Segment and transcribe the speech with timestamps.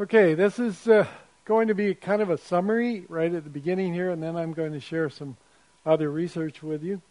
[0.00, 1.08] Okay, this is uh,
[1.44, 4.52] going to be kind of a summary right at the beginning here, and then I'm
[4.52, 5.36] going to share some
[5.84, 7.02] other research with you.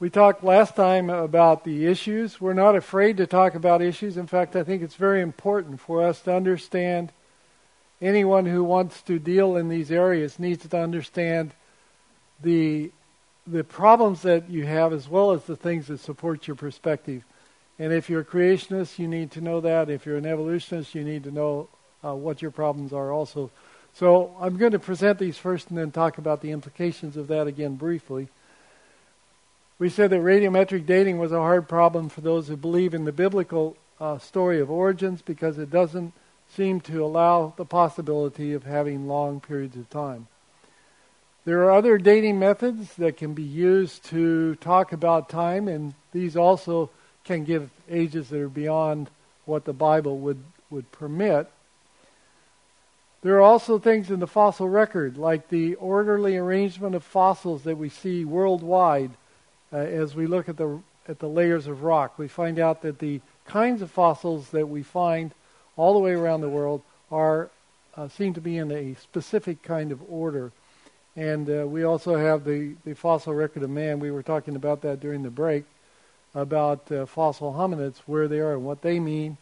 [0.00, 2.40] We talked last time about the issues.
[2.40, 4.16] We're not afraid to talk about issues.
[4.16, 7.12] In fact, I think it's very important for us to understand
[8.00, 11.52] anyone who wants to deal in these areas needs to understand
[12.42, 12.90] the
[13.46, 17.22] the problems that you have as well as the things that support your perspective.
[17.78, 19.90] And if you're a creationist, you need to know that.
[19.90, 21.68] If you're an evolutionist, you need to know
[22.04, 23.50] uh, what your problems are also.
[23.94, 27.46] So I'm going to present these first and then talk about the implications of that
[27.46, 28.28] again briefly.
[29.78, 33.12] We said that radiometric dating was a hard problem for those who believe in the
[33.12, 36.12] biblical uh, story of origins because it doesn't
[36.54, 40.28] seem to allow the possibility of having long periods of time.
[41.44, 46.36] There are other dating methods that can be used to talk about time, and these
[46.36, 46.90] also
[47.24, 49.08] can give ages that are beyond
[49.44, 51.48] what the Bible would, would permit.
[53.22, 57.78] There are also things in the fossil record, like the orderly arrangement of fossils that
[57.78, 59.12] we see worldwide
[59.72, 62.18] uh, as we look at the, at the layers of rock.
[62.18, 65.32] We find out that the kinds of fossils that we find
[65.76, 67.50] all the way around the world are
[67.96, 70.50] uh, seem to be in a specific kind of order.
[71.14, 74.00] And uh, we also have the, the fossil record of man.
[74.00, 75.64] We were talking about that during the break
[76.34, 79.36] about uh, fossil hominids, where they are and what they mean.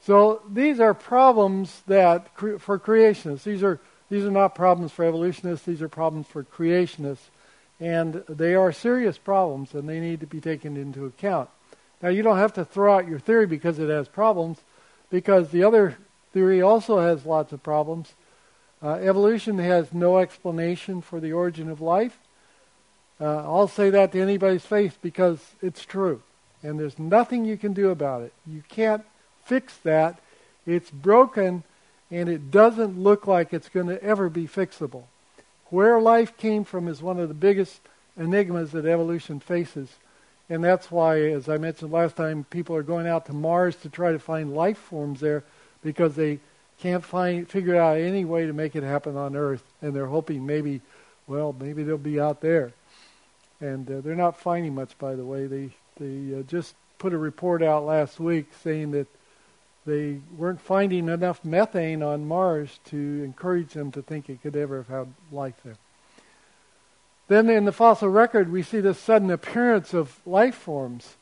[0.00, 3.42] So these are problems that cre- for creationists.
[3.42, 5.66] These are these are not problems for evolutionists.
[5.66, 7.28] These are problems for creationists,
[7.78, 11.50] and they are serious problems, and they need to be taken into account.
[12.02, 14.58] Now you don't have to throw out your theory because it has problems,
[15.10, 15.98] because the other
[16.32, 18.14] theory also has lots of problems.
[18.82, 22.18] Uh, evolution has no explanation for the origin of life.
[23.20, 26.22] Uh, I'll say that to anybody's face because it's true.
[26.62, 28.32] And there's nothing you can do about it.
[28.46, 29.04] You can't
[29.44, 30.20] fix that.
[30.66, 31.64] It's broken
[32.10, 35.04] and it doesn't look like it's going to ever be fixable.
[35.70, 37.80] Where life came from is one of the biggest
[38.16, 39.90] enigmas that evolution faces.
[40.48, 43.90] And that's why, as I mentioned last time, people are going out to Mars to
[43.90, 45.44] try to find life forms there
[45.82, 46.38] because they
[46.80, 50.46] can't find figure out any way to make it happen on Earth, and they're hoping
[50.46, 50.80] maybe,
[51.26, 52.72] well, maybe they'll be out there
[53.60, 54.96] and uh, they're not finding much.
[54.98, 59.06] By the way, they they uh, just put a report out last week saying that
[59.86, 64.78] they weren't finding enough methane on Mars to encourage them to think it could ever
[64.78, 65.76] have had life there.
[67.28, 71.16] Then in the fossil record, we see the sudden appearance of life forms.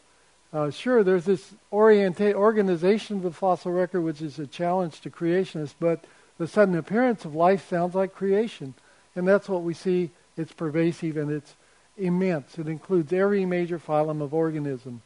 [0.52, 5.10] Uh, sure, there's this orienta- organization of the fossil record, which is a challenge to
[5.10, 6.04] creationists, but
[6.38, 8.74] the sudden appearance of life sounds like creation.
[9.14, 10.10] And that's what we see.
[10.36, 11.54] It's pervasive and it's
[11.98, 12.58] immense.
[12.58, 15.02] It includes every major phylum of organism.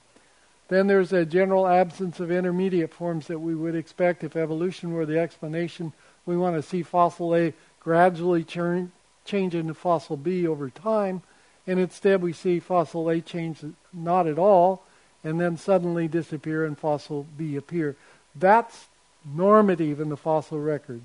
[0.69, 5.07] Then there's a general absence of intermediate forms that we would expect if evolution were
[5.07, 5.93] the explanation.
[6.27, 8.93] We want to see fossil A gradually turn,
[9.25, 11.23] change into fossil B over time,
[11.67, 14.85] and instead we see fossil A change not at all,
[15.25, 17.97] and then suddenly disappear and fossil B appear.
[18.35, 18.87] That's
[19.25, 21.03] normative in the fossil record.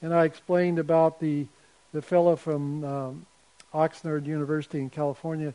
[0.00, 1.46] And I explained about the
[1.94, 3.26] the fellow from um,
[3.74, 5.52] Oxnard University in California,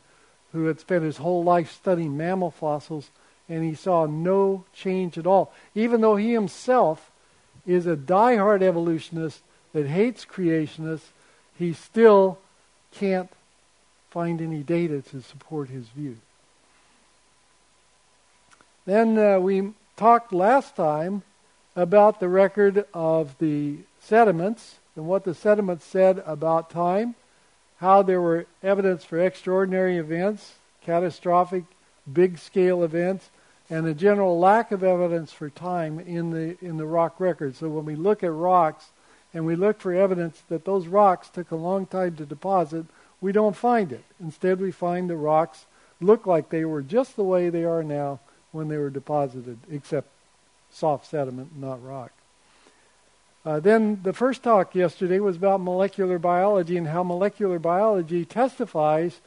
[0.52, 3.10] who had spent his whole life studying mammal fossils,
[3.48, 5.52] and he saw no change at all.
[5.74, 7.10] Even though he himself
[7.66, 9.42] is a die-hard evolutionist
[9.74, 11.10] that hates creationists,
[11.58, 12.38] he still
[12.92, 13.30] can't
[14.10, 16.18] find any data to support his view.
[18.86, 21.22] Then uh, we talked last time
[21.76, 27.16] about the record of the sediments and what the sediments said about time
[27.80, 30.54] how there were evidence for extraordinary events,
[30.84, 31.64] catastrophic,
[32.12, 33.30] big scale events,
[33.70, 37.56] and a general lack of evidence for time in the in the rock record.
[37.56, 38.90] So when we look at rocks
[39.34, 42.86] and we look for evidence that those rocks took a long time to deposit,
[43.22, 44.04] we don't find it.
[44.20, 45.66] Instead, we find the rocks
[46.02, 48.20] look like they were just the way they are now
[48.52, 50.08] when they were deposited, except
[50.72, 52.12] soft sediment, not rock.
[53.50, 59.22] Uh, then the first talk yesterday was about molecular biology and how molecular biology testifies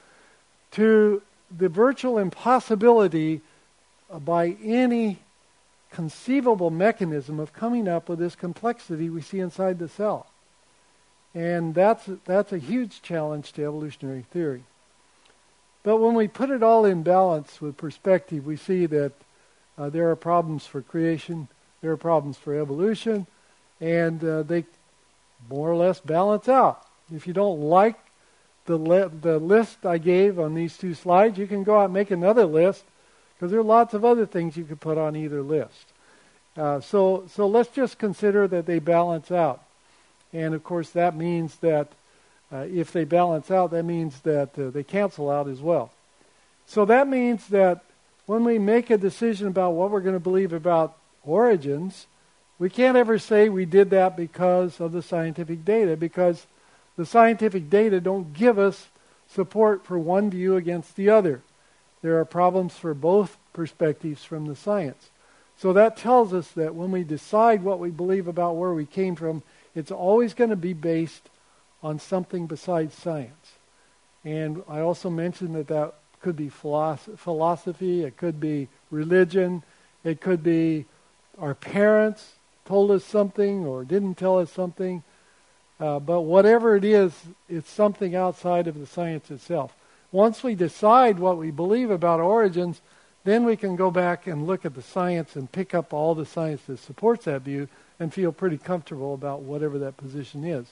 [0.71, 1.21] to
[1.51, 3.41] the virtual impossibility
[4.13, 5.19] uh, by any
[5.91, 10.29] conceivable mechanism of coming up with this complexity we see inside the cell.
[11.35, 14.63] And that's, that's a huge challenge to evolutionary theory.
[15.83, 19.15] But when we put it all in balance with perspective, we see that
[19.77, 21.49] uh, there are problems for creation,
[21.81, 23.27] there are problems for evolution,
[23.83, 24.65] and uh, they
[25.51, 26.87] more or less balance out.
[27.15, 27.99] If you don't like
[28.65, 28.79] the
[29.21, 32.47] the list I gave on these two slides, you can go out and make another
[32.47, 32.85] list
[33.35, 35.93] because there are lots of other things you could put on either list.
[36.57, 39.63] Uh, so, so let's just consider that they balance out.
[40.33, 41.89] And of course, that means that
[42.53, 45.91] uh, if they balance out, that means that uh, they cancel out as well.
[46.67, 47.83] So that means that
[48.27, 52.07] when we make a decision about what we're going to believe about origins,
[52.63, 56.47] we can't ever say we did that because of the scientific data, because
[56.97, 58.87] the scientific data don't give us
[59.29, 61.43] support for one view against the other.
[62.03, 65.11] There are problems for both perspectives from the science.
[65.59, 69.17] So that tells us that when we decide what we believe about where we came
[69.17, 69.43] from,
[69.75, 71.31] it's always going to be based
[71.83, 73.55] on something besides science.
[74.25, 79.65] And I also mentioned that that could be philosophy, it could be religion,
[80.05, 80.85] it could be
[81.41, 85.03] our parents told us something or didn't tell us something.
[85.81, 87.13] Uh, but whatever it is,
[87.49, 89.75] it's something outside of the science itself.
[90.13, 92.81] Once we decide what we believe about origins,
[93.25, 96.27] then we can go back and look at the science and pick up all the
[96.27, 97.69] science that supports that view
[97.99, 100.67] and feel pretty comfortable about whatever that position is.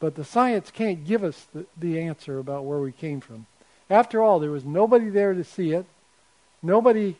[0.00, 3.46] But the science can't give us the, the answer about where we came from.
[3.88, 5.86] After all, there was nobody there to see it.
[6.62, 7.16] Nobody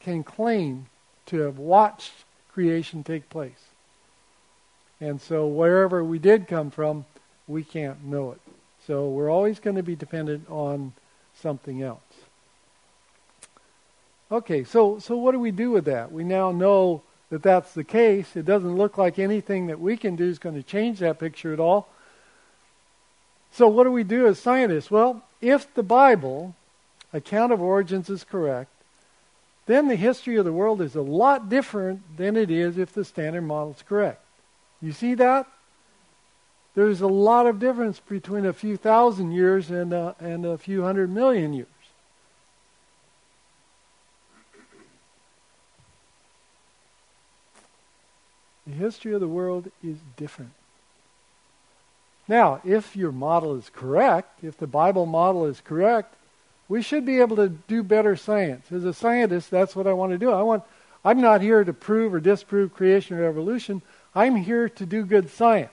[0.00, 0.86] can claim
[1.26, 2.12] to have watched
[2.58, 3.70] creation take place.
[5.00, 7.04] And so wherever we did come from,
[7.46, 8.40] we can't know it.
[8.84, 10.92] So we're always going to be dependent on
[11.40, 12.00] something else.
[14.32, 16.10] Okay, so so what do we do with that?
[16.10, 18.34] We now know that that's the case.
[18.34, 21.52] It doesn't look like anything that we can do is going to change that picture
[21.52, 21.86] at all.
[23.52, 24.90] So what do we do as scientists?
[24.90, 26.56] Well, if the Bible
[27.12, 28.72] account of origins is correct,
[29.68, 33.04] then the history of the world is a lot different than it is if the
[33.04, 34.24] standard model is correct.
[34.80, 35.46] You see that?
[36.74, 40.84] There's a lot of difference between a few thousand years and, uh, and a few
[40.84, 41.66] hundred million years.
[48.66, 50.52] The history of the world is different.
[52.26, 56.14] Now, if your model is correct, if the Bible model is correct,
[56.68, 58.70] we should be able to do better science.
[58.70, 60.30] As a scientist, that's what I want to do.
[60.30, 60.62] I want
[61.04, 63.82] I'm not here to prove or disprove creation or evolution.
[64.14, 65.70] I'm here to do good science.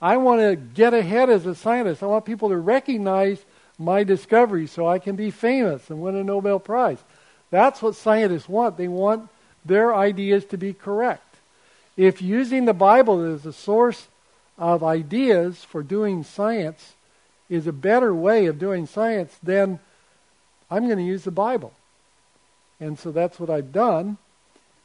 [0.00, 2.02] I want to get ahead as a scientist.
[2.02, 3.44] I want people to recognize
[3.78, 6.98] my discovery so I can be famous and win a Nobel Prize.
[7.50, 8.76] That's what scientists want.
[8.76, 9.28] They want
[9.64, 11.36] their ideas to be correct.
[11.96, 14.08] If using the Bible as a source
[14.58, 16.94] of ideas for doing science
[17.48, 19.78] is a better way of doing science, then
[20.72, 21.74] I'm going to use the Bible.
[22.80, 24.16] And so that's what I've done.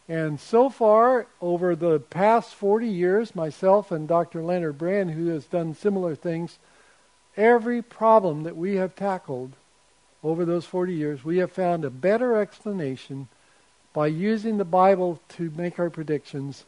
[0.09, 4.43] And so far, over the past 40 years, myself and Dr.
[4.43, 6.59] Leonard Brand, who has done similar things,
[7.37, 9.53] every problem that we have tackled
[10.23, 13.29] over those 40 years, we have found a better explanation
[13.93, 16.65] by using the Bible to make our predictions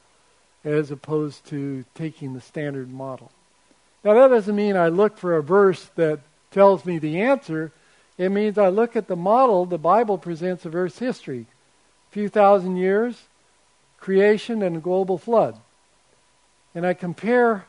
[0.64, 3.32] as opposed to taking the standard model.
[4.02, 7.74] Now, that doesn't mean I look for a verse that tells me the answer.
[8.20, 11.48] It means I look at the model the Bible presents of Earth's history.
[12.10, 13.24] A few thousand years,
[13.98, 15.58] creation, and global flood.
[16.76, 17.66] And I compare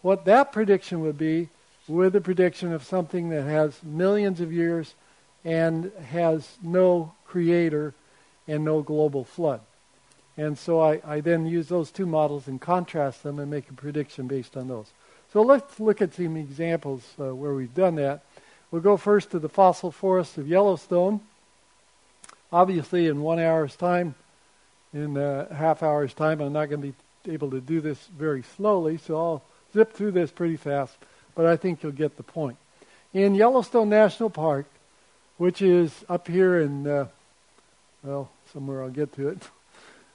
[0.00, 1.50] what that prediction would be
[1.86, 4.94] with the prediction of something that has millions of years
[5.44, 7.92] and has no creator
[8.48, 9.60] and no global flood.
[10.38, 13.74] And so I, I then use those two models and contrast them and make a
[13.74, 14.86] prediction based on those.
[15.34, 18.22] So let's look at some examples uh, where we've done that.
[18.72, 21.20] We'll go first to the fossil forest of Yellowstone.
[22.50, 24.14] Obviously, in one hour's time,
[24.94, 28.42] in a half hour's time, I'm not going to be able to do this very
[28.56, 29.42] slowly, so I'll
[29.74, 30.96] zip through this pretty fast,
[31.34, 32.56] but I think you'll get the point.
[33.12, 34.64] In Yellowstone National Park,
[35.36, 37.08] which is up here in, uh,
[38.02, 39.38] well, somewhere I'll get to it.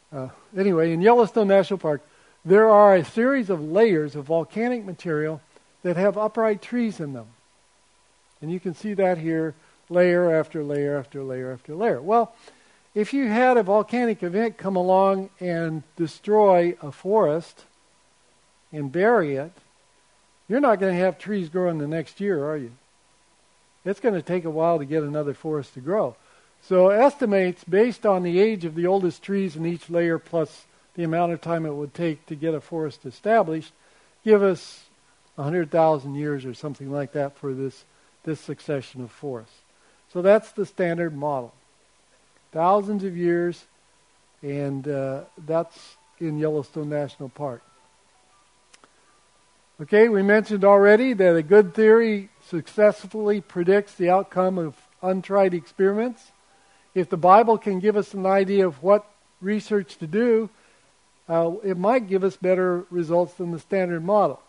[0.10, 2.02] Uh, anyway, in Yellowstone National Park,
[2.46, 5.42] there are a series of layers of volcanic material
[5.84, 7.28] that have upright trees in them.
[8.41, 9.56] And you can see that here,
[9.89, 12.01] layer after layer after layer after layer.
[12.01, 12.34] Well,
[12.94, 17.65] if you had a volcanic event come along and destroy a forest
[18.72, 19.51] and bury it,
[20.48, 22.72] you're not going to have trees growing the next year, are you?
[23.86, 26.15] It's going to take a while to get another forest to grow.
[26.63, 30.65] So estimates based on the age of the oldest trees in each layer plus
[30.96, 33.72] the amount of time it would take to get a forest established
[34.27, 34.84] give us
[35.36, 37.86] 100,000 years or something like that for this,
[38.28, 39.62] this succession of forests.
[40.14, 41.54] So that's the standard model.
[42.52, 43.66] Thousands of years,
[44.44, 47.64] and uh, that's in Yellowstone National Park.
[49.82, 56.32] Okay, we mentioned already that a good theory successfully predicts the outcome of untried experiments
[56.98, 59.06] if the Bible can give us an idea of what
[59.40, 60.50] research to do,
[61.30, 64.42] uh, it might give us better results than the standard model.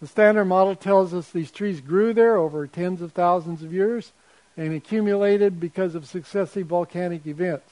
[0.00, 4.12] The standard model tells us these trees grew there over tens of thousands of years
[4.56, 7.70] and accumulated because of successive volcanic events.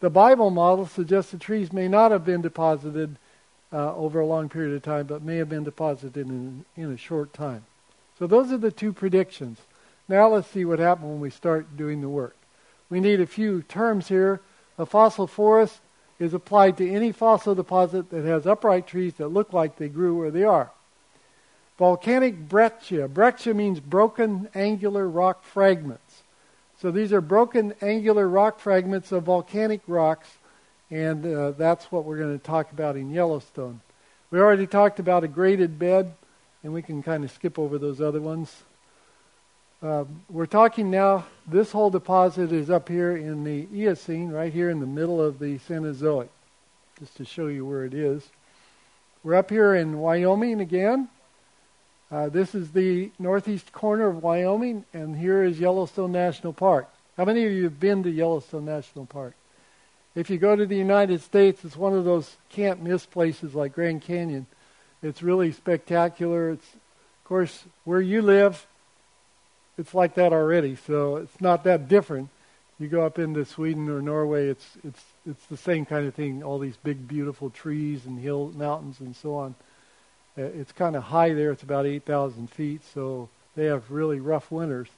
[0.00, 3.16] The Bible model suggests the trees may not have been deposited
[3.72, 6.96] uh, over a long period of time, but may have been deposited in, in a
[6.96, 7.64] short time.
[8.18, 9.58] So those are the two predictions.
[10.08, 12.36] Now let's see what happens when we start doing the work.
[12.90, 14.40] We need a few terms here.
[14.78, 15.78] A fossil forest
[16.18, 20.18] is applied to any fossil deposit that has upright trees that look like they grew
[20.18, 20.72] where they are.
[21.82, 23.08] Volcanic breccia.
[23.08, 26.22] Breccia means broken angular rock fragments.
[26.78, 30.28] So these are broken angular rock fragments of volcanic rocks,
[30.92, 33.80] and uh, that's what we're going to talk about in Yellowstone.
[34.30, 36.14] We already talked about a graded bed,
[36.62, 38.62] and we can kind of skip over those other ones.
[39.82, 44.70] Uh, we're talking now, this whole deposit is up here in the Eocene, right here
[44.70, 46.28] in the middle of the Cenozoic,
[47.00, 48.22] just to show you where it is.
[49.24, 51.08] We're up here in Wyoming again.
[52.12, 56.86] Uh, this is the northeast corner of Wyoming, and here is Yellowstone National Park.
[57.16, 59.34] How many of you have been to Yellowstone National Park?
[60.14, 63.72] If you go to the United States, it's one of those can't miss places like
[63.72, 64.44] Grand Canyon.
[65.02, 66.50] It's really spectacular.
[66.50, 68.66] It's, of course, where you live,
[69.78, 72.28] it's like that already, so it's not that different.
[72.78, 76.42] You go up into Sweden or Norway, it's it's it's the same kind of thing.
[76.42, 79.54] All these big, beautiful trees and hill mountains and so on.
[80.36, 81.50] Uh, it's kind of high there.
[81.50, 84.88] It's about eight thousand feet, so they have really rough winters.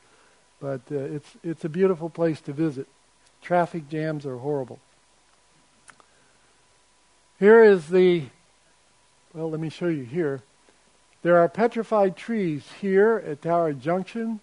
[0.61, 2.87] But uh, it's it's a beautiful place to visit.
[3.43, 4.79] Traffic jams are horrible.
[7.39, 8.25] Here is the
[9.35, 9.51] well.
[9.51, 10.41] Let me show you here.
[11.23, 14.41] There are petrified trees here at Tower Junction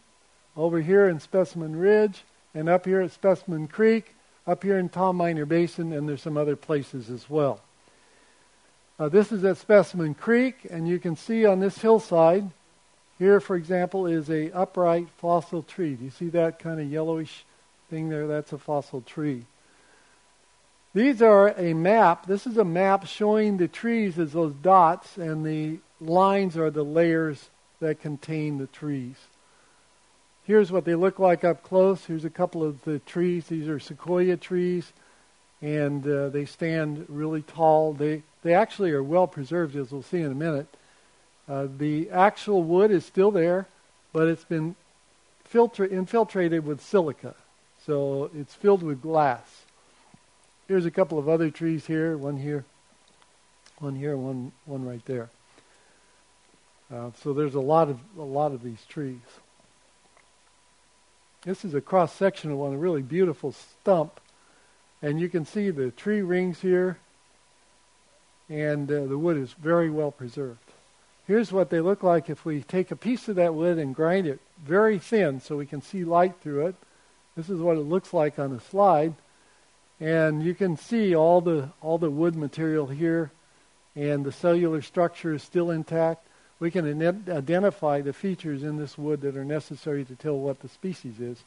[0.57, 5.15] over here in Specimen Ridge, and up here at Specimen Creek, up here in Tom
[5.15, 7.61] Miner Basin, and there's some other places as well.
[9.01, 12.47] Uh, this is at Specimen Creek, and you can see on this hillside,
[13.17, 15.95] here, for example, is a upright fossil tree.
[15.95, 17.43] Do you see that kind of yellowish
[17.89, 18.27] thing there?
[18.27, 19.45] That's a fossil tree.
[20.93, 22.27] These are a map.
[22.27, 26.85] This is a map showing the trees as those dots, and the lines are the
[26.85, 29.15] layers that contain the trees.
[30.43, 32.05] Here's what they look like up close.
[32.05, 33.47] Here's a couple of the trees.
[33.47, 34.93] These are sequoia trees,
[35.61, 37.93] and uh, they stand really tall.
[37.93, 40.67] They they actually are well preserved, as we'll see in a minute.
[41.47, 43.67] Uh, the actual wood is still there,
[44.13, 44.75] but it's been
[45.51, 47.35] filtra- infiltrated with silica,
[47.85, 49.65] so it's filled with glass.
[50.67, 52.15] Here's a couple of other trees here.
[52.15, 52.63] One here,
[53.79, 55.29] one here, one one right there.
[56.93, 59.19] Uh, so there's a lot of a lot of these trees.
[61.43, 64.20] This is a cross section of one, a really beautiful stump.
[65.01, 66.97] And you can see the tree rings here,
[68.49, 70.59] and uh, the wood is very well preserved.
[71.27, 74.27] Here's what they look like if we take a piece of that wood and grind
[74.27, 76.75] it very thin so we can see light through it.
[77.35, 79.13] This is what it looks like on a slide.
[79.99, 83.31] And you can see all the all the wood material here
[83.95, 86.25] and the cellular structure is still intact
[86.61, 90.69] we can identify the features in this wood that are necessary to tell what the
[90.69, 91.43] species is.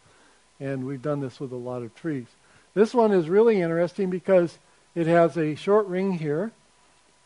[0.59, 2.27] And we've done this with a lot of trees.
[2.75, 4.59] This one is really interesting because
[4.97, 6.51] it has a short ring here,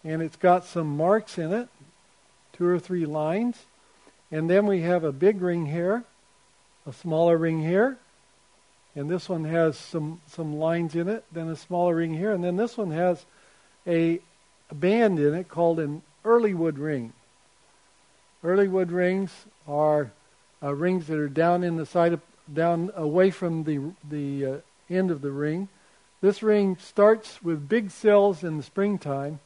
[0.04, 1.68] and it's got some marks in it,
[2.52, 3.56] two or three lines.
[4.30, 6.04] And then we have a big ring here,
[6.86, 7.96] a smaller ring here,
[8.94, 12.44] and this one has some, some lines in it, then a smaller ring here, and
[12.44, 13.24] then this one has
[13.86, 14.20] a,
[14.70, 17.14] a band in it called an early wood ring.
[18.44, 19.30] Early wood rings
[19.66, 20.10] are
[20.62, 22.20] uh, rings that are down in the side of,
[22.52, 24.56] down away from the the uh,
[24.90, 25.68] end of the ring.
[26.20, 29.40] This ring starts with big cells in the springtime,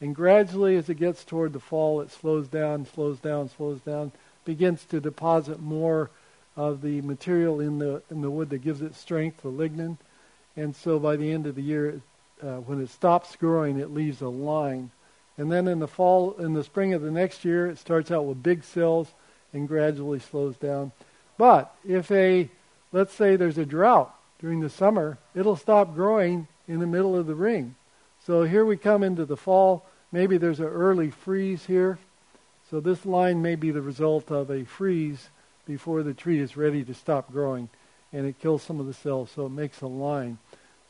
[0.00, 4.12] and gradually, as it gets toward the fall, it slows down, slows down, slows down,
[4.44, 6.10] begins to deposit more
[6.56, 9.98] of the material in the in the wood that gives it strength, the lignin.
[10.56, 12.00] And so, by the end of the year,
[12.42, 14.90] uh, when it stops growing, it leaves a line
[15.38, 18.24] and then in the fall, in the spring of the next year, it starts out
[18.24, 19.08] with big cells
[19.52, 20.92] and gradually slows down.
[21.36, 22.48] But if a,
[22.92, 27.26] let's say there's a drought during the summer, it'll stop growing in the middle of
[27.26, 27.74] the ring.
[28.26, 29.86] So here we come into the fall.
[30.12, 31.98] Maybe there's an early freeze here.
[32.70, 35.28] So this line may be the result of a freeze
[35.66, 37.68] before the tree is ready to stop growing.
[38.12, 40.38] And it kills some of the cells, so it makes a line.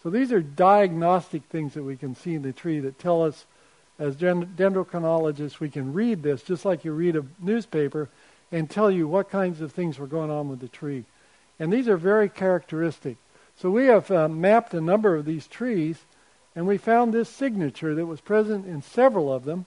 [0.02, 3.44] So these are diagnostic things that we can see in the tree that tell us
[3.98, 8.10] as dendrochronologists, we can read this just like you read a newspaper
[8.52, 11.04] and tell you what kinds of things were going on with the tree.
[11.58, 13.16] And these are very characteristic.
[13.58, 15.98] So we have uh, mapped a number of these trees,
[16.56, 19.66] And we found this signature that was present in several of them.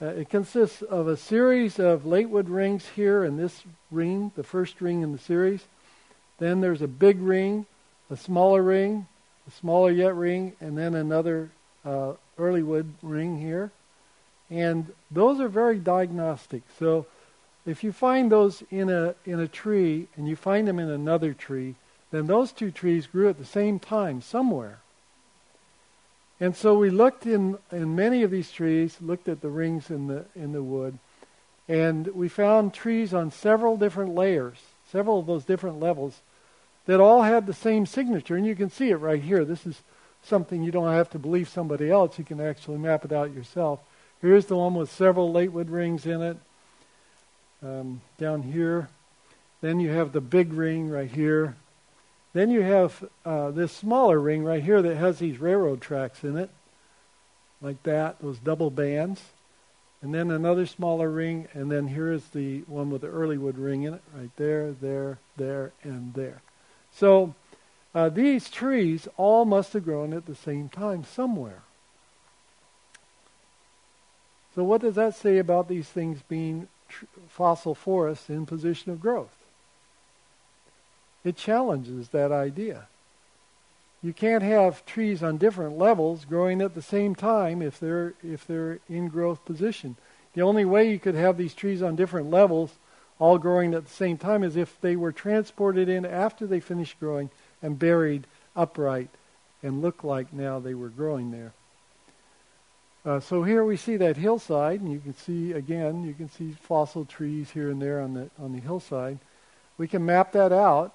[0.00, 4.82] Uh, it consists of a series of latewood rings here in this ring, the first
[4.82, 5.64] ring in the series.
[6.38, 7.64] Then there's a big ring,
[8.10, 9.06] a smaller ring,
[9.48, 11.50] a smaller yet ring, and then another
[11.82, 13.70] uh, early wood ring here.
[14.50, 16.62] And those are very diagnostic.
[16.78, 17.06] So
[17.64, 21.32] if you find those in a, in a tree and you find them in another
[21.32, 21.74] tree,
[22.12, 24.78] then those two trees grew at the same time somewhere.
[26.38, 30.06] And so we looked in, in many of these trees, looked at the rings in
[30.06, 30.98] the, in the wood,
[31.68, 34.58] and we found trees on several different layers,
[34.90, 36.20] several of those different levels,
[36.86, 38.36] that all had the same signature.
[38.36, 39.44] And you can see it right here.
[39.44, 39.80] This is
[40.24, 42.18] something you don't have to believe somebody else.
[42.18, 43.80] You can actually map it out yourself.
[44.20, 46.36] Here's the one with several latewood rings in it
[47.62, 48.88] um, down here.
[49.60, 51.54] Then you have the big ring right here.
[52.32, 56.36] Then you have uh, this smaller ring right here that has these railroad tracks in
[56.38, 56.50] it,
[57.60, 59.20] like that, those double bands.
[60.00, 63.56] And then another smaller ring, and then here is the one with the early wood
[63.56, 66.42] ring in it, right there, there, there, and there.
[66.92, 67.34] So
[67.94, 71.62] uh, these trees all must have grown at the same time somewhere.
[74.54, 79.00] So what does that say about these things being tr- fossil forests in position of
[79.00, 79.41] growth?
[81.24, 82.86] It challenges that idea.
[84.02, 88.46] You can't have trees on different levels growing at the same time if they're if
[88.46, 89.96] they're in growth position.
[90.34, 92.72] The only way you could have these trees on different levels
[93.20, 96.98] all growing at the same time is if they were transported in after they finished
[96.98, 97.30] growing
[97.62, 98.26] and buried
[98.56, 99.10] upright
[99.62, 101.52] and look like now they were growing there.
[103.04, 106.56] Uh, so here we see that hillside, and you can see again, you can see
[106.62, 109.18] fossil trees here and there on the on the hillside.
[109.78, 110.92] We can map that out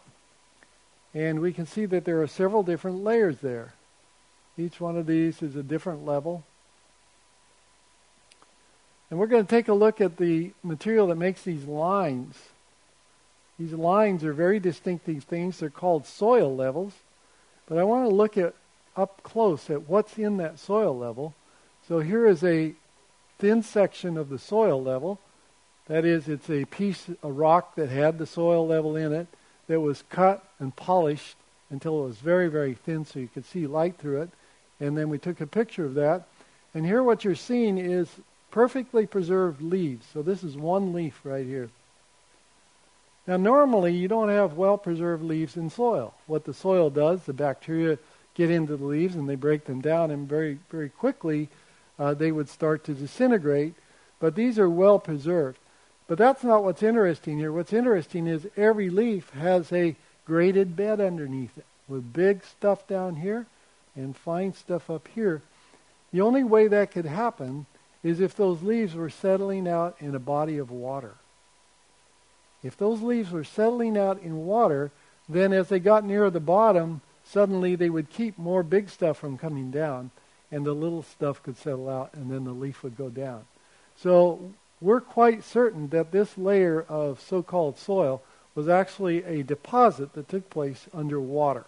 [1.17, 3.73] and we can see that there are several different layers there.
[4.55, 6.43] Each one of these is a different level.
[9.09, 12.35] And we're going to take a look at the material that makes these lines.
[13.57, 15.57] These lines are very distinctive things.
[15.57, 16.93] They're called soil levels.
[17.67, 18.53] But I want to look at
[18.95, 21.33] up close at what's in that soil level.
[21.87, 22.73] So here is a
[23.39, 25.19] thin section of the soil level.
[25.87, 29.27] That is, it's a piece, a rock that had the soil level in it
[29.67, 31.35] that was cut and polished
[31.69, 34.29] until it was very, very thin so you could see light through it.
[34.79, 36.27] And then we took a picture of that.
[36.73, 38.07] And here what you're seeing is
[38.51, 40.05] perfectly preserved leaves.
[40.13, 41.69] So this is one leaf right here.
[43.27, 46.13] Now, normally you don't have well preserved leaves in soil.
[46.27, 47.97] What the soil does, the bacteria
[48.35, 51.49] get into the leaves and they break them down, and very, very quickly
[51.99, 53.73] uh, they would start to disintegrate.
[54.19, 55.59] But these are well preserved.
[56.07, 57.51] But that's not what's interesting here.
[57.51, 63.17] What's interesting is every leaf has a graded bed underneath it with big stuff down
[63.17, 63.45] here
[63.95, 65.41] and fine stuff up here.
[66.11, 67.65] The only way that could happen
[68.03, 71.15] is if those leaves were settling out in a body of water.
[72.63, 74.91] If those leaves were settling out in water,
[75.27, 79.37] then as they got near the bottom, suddenly they would keep more big stuff from
[79.37, 80.11] coming down,
[80.51, 83.45] and the little stuff could settle out, and then the leaf would go down.
[83.97, 88.21] So we're quite certain that this layer of so called soil
[88.53, 91.65] was actually a deposit that took place underwater.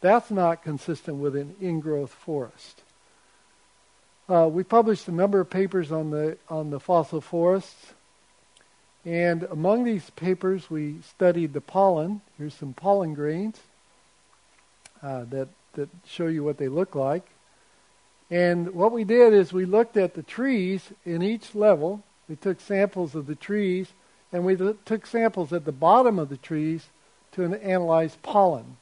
[0.00, 2.82] That's not consistent with an ingrowth forest.
[4.28, 7.92] Uh, we published a number of papers on the on the fossil forests,
[9.04, 12.20] and among these papers we studied the pollen.
[12.38, 13.60] Here's some pollen grains
[15.02, 17.24] uh, that that show you what they look like.
[18.30, 22.62] And what we did is we looked at the trees in each level we took
[22.62, 23.88] samples of the trees,
[24.32, 26.86] and we took samples at the bottom of the trees
[27.32, 28.78] to analyze pollen.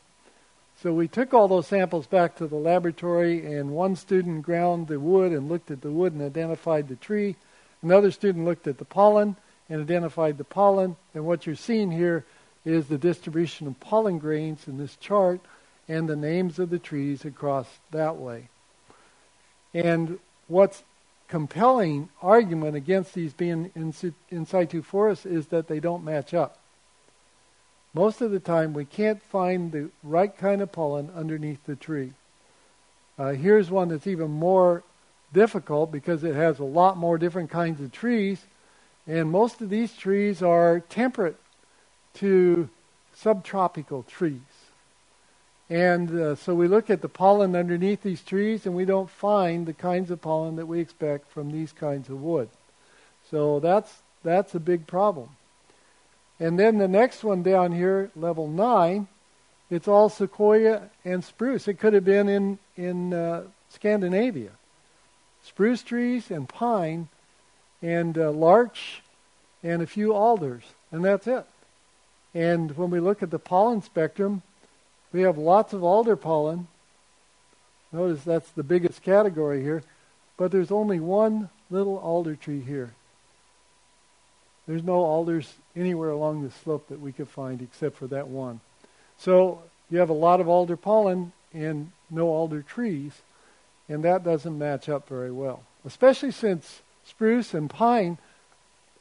[0.80, 5.00] So we took all those samples back to the laboratory, and one student ground the
[5.00, 7.34] wood and looked at the wood and identified the tree.
[7.82, 9.34] Another student looked at the pollen
[9.68, 10.94] and identified the pollen.
[11.12, 12.24] And what you're seeing here
[12.64, 15.40] is the distribution of pollen grains in this chart
[15.88, 18.48] and the names of the trees across that way.
[19.74, 20.84] And what's
[21.30, 23.94] compelling argument against these being in,
[24.30, 26.58] in situ forests is that they don't match up.
[27.94, 32.12] Most of the time, we can't find the right kind of pollen underneath the tree.
[33.16, 34.82] Uh, here's one that's even more
[35.32, 38.44] difficult because it has a lot more different kinds of trees,
[39.06, 41.36] and most of these trees are temperate
[42.14, 42.68] to
[43.14, 44.40] subtropical trees.
[45.70, 49.66] And uh, so we look at the pollen underneath these trees and we don't find
[49.66, 52.48] the kinds of pollen that we expect from these kinds of wood.
[53.30, 55.28] So that's, that's a big problem.
[56.40, 59.06] And then the next one down here, level 9,
[59.70, 61.68] it's all sequoia and spruce.
[61.68, 64.50] It could have been in, in uh, Scandinavia.
[65.44, 67.08] Spruce trees and pine
[67.80, 69.02] and uh, larch
[69.62, 71.46] and a few alders, and that's it.
[72.34, 74.42] And when we look at the pollen spectrum,
[75.12, 76.68] we have lots of alder pollen.
[77.92, 79.82] Notice that's the biggest category here,
[80.36, 82.92] but there's only one little alder tree here.
[84.66, 88.60] There's no alders anywhere along the slope that we could find except for that one.
[89.18, 93.12] So you have a lot of alder pollen and no alder trees,
[93.88, 98.18] and that doesn't match up very well, especially since spruce and pine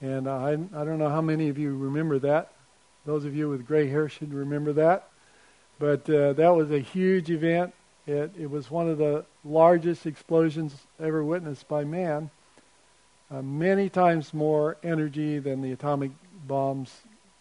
[0.00, 2.52] And I, I don't know how many of you remember that.
[3.06, 5.09] Those of you with gray hair should remember that.
[5.80, 7.72] But uh, that was a huge event.
[8.06, 12.30] It, it was one of the largest explosions ever witnessed by man.
[13.30, 16.10] Uh, many times more energy than the atomic
[16.46, 16.92] bombs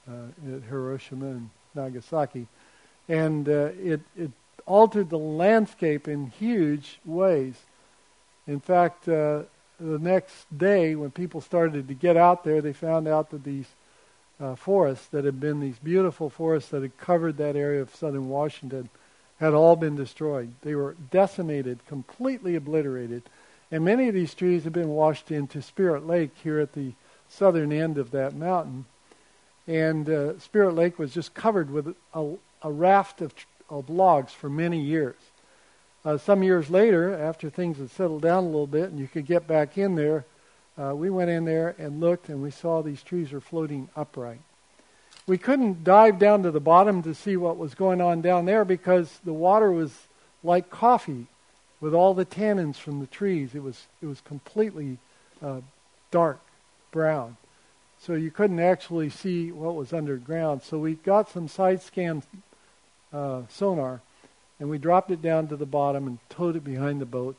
[0.07, 2.47] uh, at Hiroshima and Nagasaki.
[3.09, 4.31] And uh, it, it
[4.65, 7.55] altered the landscape in huge ways.
[8.47, 9.43] In fact, uh,
[9.81, 13.67] the next day, when people started to get out there, they found out that these
[14.39, 18.29] uh, forests that had been these beautiful forests that had covered that area of southern
[18.29, 18.89] Washington
[19.39, 20.53] had all been destroyed.
[20.61, 23.23] They were decimated, completely obliterated.
[23.71, 26.93] And many of these trees have been washed into Spirit Lake here at the
[27.29, 28.85] southern end of that mountain.
[29.67, 33.33] And uh, Spirit Lake was just covered with a, a raft of,
[33.69, 35.15] of logs for many years.
[36.03, 39.25] Uh, some years later, after things had settled down a little bit and you could
[39.25, 40.25] get back in there,
[40.79, 44.39] uh, we went in there and looked and we saw these trees were floating upright.
[45.27, 48.65] We couldn't dive down to the bottom to see what was going on down there
[48.65, 49.93] because the water was
[50.43, 51.27] like coffee
[51.81, 53.53] with all the tannins from the trees.
[53.53, 54.97] It was, it was completely
[55.43, 55.61] uh,
[56.11, 56.39] dark
[56.91, 57.37] brown.
[58.01, 60.63] So you couldn't actually see what was underground.
[60.63, 62.23] So we got some side scan
[63.11, 64.01] uh, sonar
[64.59, 67.35] and we dropped it down to the bottom and towed it behind the boat,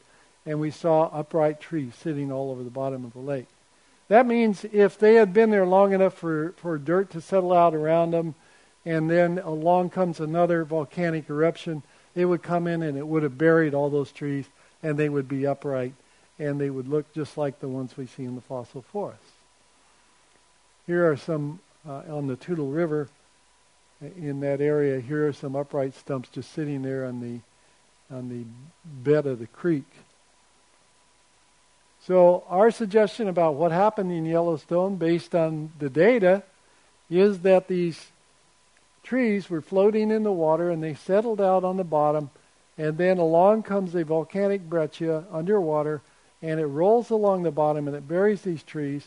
[0.47, 3.49] and we saw upright trees sitting all over the bottom of the lake.
[4.09, 7.75] That means if they had been there long enough for, for dirt to settle out
[7.75, 8.35] around them,
[8.85, 11.83] and then along comes another volcanic eruption,
[12.15, 14.47] it would come in and it would have buried all those trees,
[14.83, 15.95] and they would be upright,
[16.39, 19.23] and they would look just like the ones we see in the fossil forest.
[20.87, 23.09] Here are some uh, on the Toutle River
[24.01, 25.01] in that area.
[25.01, 27.41] Here are some upright stumps just sitting there on the
[28.13, 28.45] on the
[28.85, 29.85] bed of the creek.
[32.11, 36.43] So our suggestion about what happened in Yellowstone, based on the data,
[37.09, 38.05] is that these
[39.05, 42.31] trees were floating in the water and they settled out on the bottom,
[42.77, 46.03] and then along comes a volcanic breccia underwater,
[46.43, 49.07] and it rolls along the bottom and it buries these trees,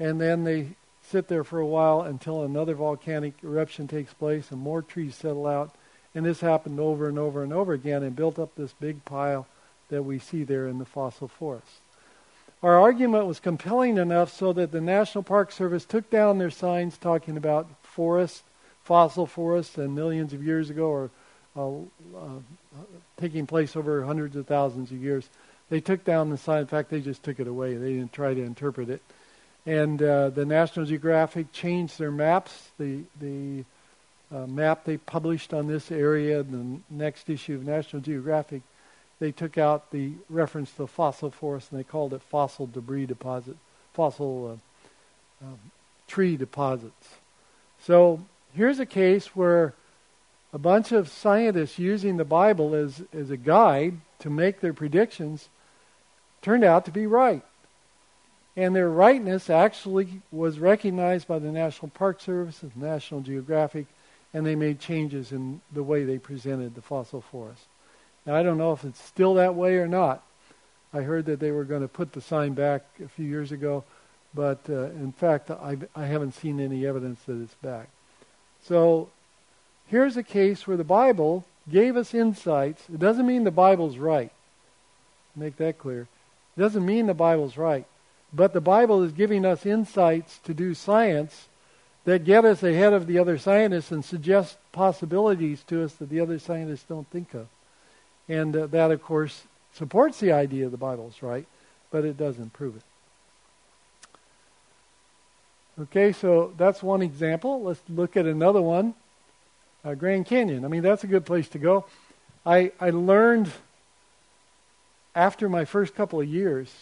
[0.00, 0.70] and then they
[1.04, 5.46] sit there for a while until another volcanic eruption takes place and more trees settle
[5.46, 5.72] out.
[6.16, 9.46] And this happened over and over and over again and built up this big pile
[9.88, 11.78] that we see there in the fossil forest.
[12.62, 16.98] Our argument was compelling enough so that the National Park Service took down their signs
[16.98, 18.42] talking about forests,
[18.84, 21.10] fossil forests, and millions of years ago, or
[21.56, 21.68] uh,
[22.18, 22.40] uh,
[23.18, 25.28] taking place over hundreds of thousands of years.
[25.70, 26.60] They took down the sign.
[26.60, 27.76] In fact, they just took it away.
[27.76, 29.02] They didn't try to interpret it
[29.66, 32.70] and uh, the National Geographic changed their maps.
[32.78, 33.64] The the
[34.32, 38.62] uh, map they published on this area, the next issue of National Geographic,
[39.20, 43.56] they took out the reference to fossil forest and they called it fossil debris deposit,
[43.92, 44.58] fossil
[45.42, 45.58] uh, um,
[46.08, 47.08] tree deposits.
[47.82, 48.20] So
[48.54, 49.74] here's a case where
[50.52, 55.48] a bunch of scientists using the Bible as, as a guide to make their predictions
[56.42, 57.44] turned out to be right
[58.56, 63.86] and their rightness actually was recognized by the National Park Service and National Geographic,
[64.34, 67.64] and they made changes in the way they presented the fossil forest.
[68.26, 70.22] Now, I don't know if it's still that way or not.
[70.92, 73.84] I heard that they were going to put the sign back a few years ago,
[74.34, 77.88] but uh, in fact, I, I haven't seen any evidence that it's back.
[78.64, 79.08] So
[79.86, 82.82] here's a case where the Bible gave us insights.
[82.92, 84.32] It doesn't mean the Bible's right.
[85.36, 86.08] Make that clear.
[86.56, 87.86] It doesn't mean the Bible's right.
[88.32, 91.48] But the Bible is giving us insights to do science
[92.04, 96.20] that get us ahead of the other scientists and suggest possibilities to us that the
[96.20, 97.46] other scientists don't think of.
[98.30, 99.42] And uh, that, of course,
[99.74, 101.46] supports the idea of the Bible's right,
[101.90, 102.82] but it doesn't prove it.
[105.82, 107.60] Okay, so that's one example.
[107.60, 108.94] Let's look at another one.
[109.84, 110.64] Uh, Grand Canyon.
[110.64, 111.86] I mean, that's a good place to go.
[112.46, 113.50] I I learned
[115.16, 116.72] after my first couple of years.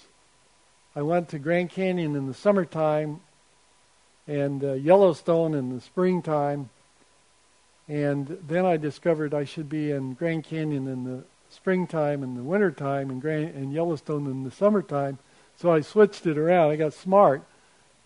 [0.94, 3.20] I went to Grand Canyon in the summertime
[4.26, 6.68] and uh, Yellowstone in the springtime.
[7.88, 12.42] And then I discovered I should be in Grand Canyon in the springtime and the
[12.42, 15.18] wintertime and, Grand, and Yellowstone in the summertime.
[15.56, 16.70] So I switched it around.
[16.70, 17.42] I got smart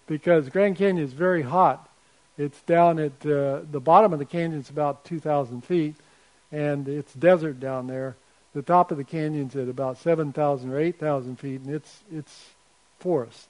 [0.07, 1.89] because Grand Canyon is very hot.
[2.39, 5.95] It's down at uh, the bottom of the canyon is about 2,000 feet,
[6.51, 8.17] and it's desert down there.
[8.55, 12.51] The top of the canyon's at about 7,000 or 8,000 feet, and it's it's
[13.01, 13.49] forest.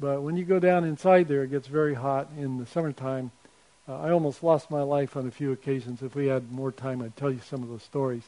[0.00, 3.30] But when you go down inside there, it gets very hot in the summertime.
[3.88, 6.02] Uh, I almost lost my life on a few occasions.
[6.02, 8.22] If we had more time, I'd tell you some of those stories.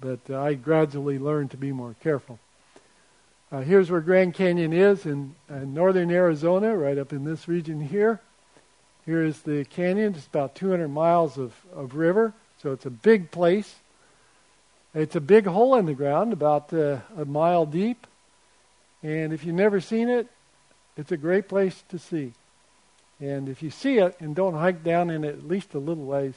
[0.00, 2.38] But uh, I gradually learned to be more careful.
[3.50, 7.80] Uh, here's where Grand Canyon is in, in northern Arizona, right up in this region
[7.80, 8.20] here.
[9.06, 10.14] Here is the canyon.
[10.14, 13.76] It's about 200 miles of, of river, so it's a big place.
[14.94, 18.06] It's a big hole in the ground, about uh, a mile deep.
[19.02, 20.28] And if you've never seen it,
[20.96, 22.32] it's a great place to see.
[23.20, 26.04] And if you see it and don't hike down in it at least a little
[26.04, 26.34] ways,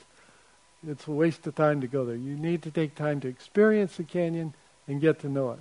[0.87, 2.15] it's a waste of time to go there.
[2.15, 4.53] You need to take time to experience the canyon
[4.87, 5.59] and get to know it.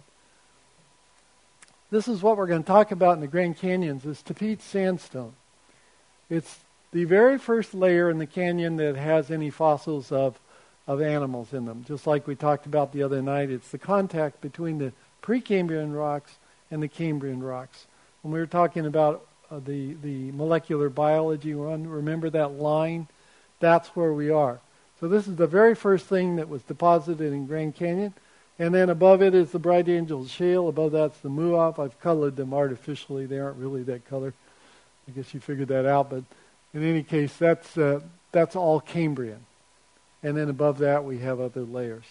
[1.91, 5.33] This is what we're going to talk about in the Grand Canyons is Tapeats sandstone.
[6.29, 6.61] It's
[6.93, 10.39] the very first layer in the canyon that has any fossils of,
[10.87, 11.85] of animals in them.
[11.87, 16.37] Just like we talked about the other night, it's the contact between the Precambrian rocks
[16.71, 17.87] and the Cambrian rocks.
[18.23, 23.09] When we were talking about uh, the, the molecular biology one, remember that line?
[23.59, 24.61] That's where we are.
[25.01, 28.13] So this is the very first thing that was deposited in Grand Canyon.
[28.59, 30.69] And then above it is the Bright Angel Shale.
[30.69, 31.79] Above that's the Muav.
[31.79, 33.25] I've colored them artificially.
[33.25, 34.35] They aren't really that color.
[35.09, 36.11] I guess you figured that out.
[36.11, 36.25] But
[36.75, 38.01] in any case, that's, uh,
[38.33, 39.47] that's all Cambrian.
[40.23, 42.05] And then above that, we have other layers.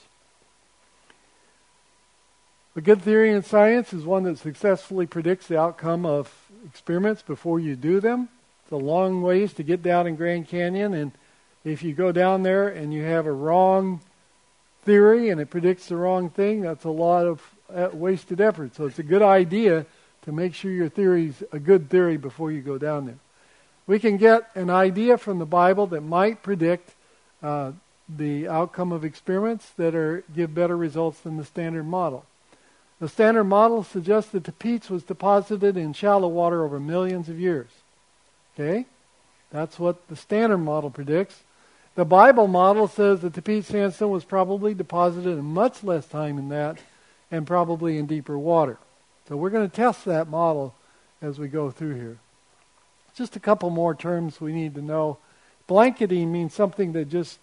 [2.76, 6.34] A good theory in science is one that successfully predicts the outcome of
[6.66, 8.30] experiments before you do them.
[8.64, 11.12] It's a long ways to get down in Grand Canyon, and
[11.64, 14.02] if you go down there and you have a wrong
[14.84, 17.42] theory and it predicts the wrong thing, that's a lot of
[17.74, 18.76] uh, wasted effort.
[18.76, 19.86] So it's a good idea
[20.24, 23.20] to make sure your theory is a good theory before you go down there.
[23.88, 26.92] We can get an idea from the Bible that might predict
[27.42, 27.72] uh,
[28.08, 32.26] the outcome of experiments that are give better results than the standard model.
[33.00, 37.40] The standard model suggests that the Tapeats was deposited in shallow water over millions of
[37.40, 37.70] years.
[38.54, 38.86] Okay?
[39.52, 41.44] That's what the standard model predicts.
[42.00, 46.38] The Bible model says that the Tapeats sandstone was probably deposited in much less time
[46.38, 46.80] than that
[47.30, 48.78] and probably in deeper water.
[49.28, 50.74] So we're going to test that model
[51.22, 52.18] as we go through here.
[53.16, 55.18] Just a couple more terms we need to know.
[55.68, 57.38] Blanketing means something that just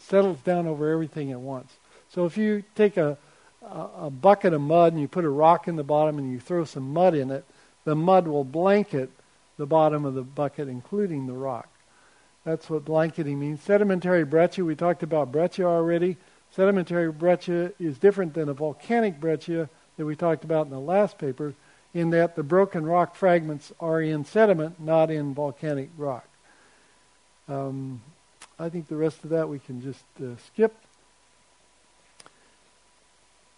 [0.00, 1.72] settles down over everything at once.
[2.12, 3.16] So if you take a,
[3.62, 6.40] a, a bucket of mud and you put a rock in the bottom and you
[6.40, 7.44] throw some mud in it,
[7.84, 9.08] the mud will blanket
[9.56, 11.69] the bottom of the bucket, including the rock.
[12.50, 13.62] That's what blanketing means.
[13.62, 16.16] Sedimentary breccia, we talked about breccia already.
[16.50, 21.16] Sedimentary breccia is different than a volcanic breccia that we talked about in the last
[21.16, 21.54] paper,
[21.94, 26.26] in that the broken rock fragments are in sediment, not in volcanic rock.
[27.48, 28.02] Um,
[28.58, 30.74] I think the rest of that we can just uh, skip.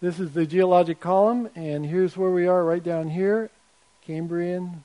[0.02, 3.48] This is the geologic column, and here's where we are right down here
[4.04, 4.84] Cambrian,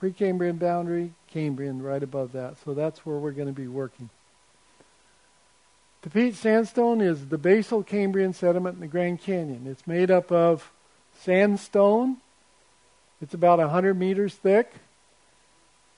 [0.00, 2.54] Precambrian boundary, Cambrian right above that.
[2.64, 4.08] So that's where we're going to be working.
[6.02, 9.66] The Tapeats sandstone is the basal Cambrian sediment in the Grand Canyon.
[9.66, 10.70] It's made up of
[11.22, 12.18] sandstone.
[13.20, 14.72] It's about 100 meters thick.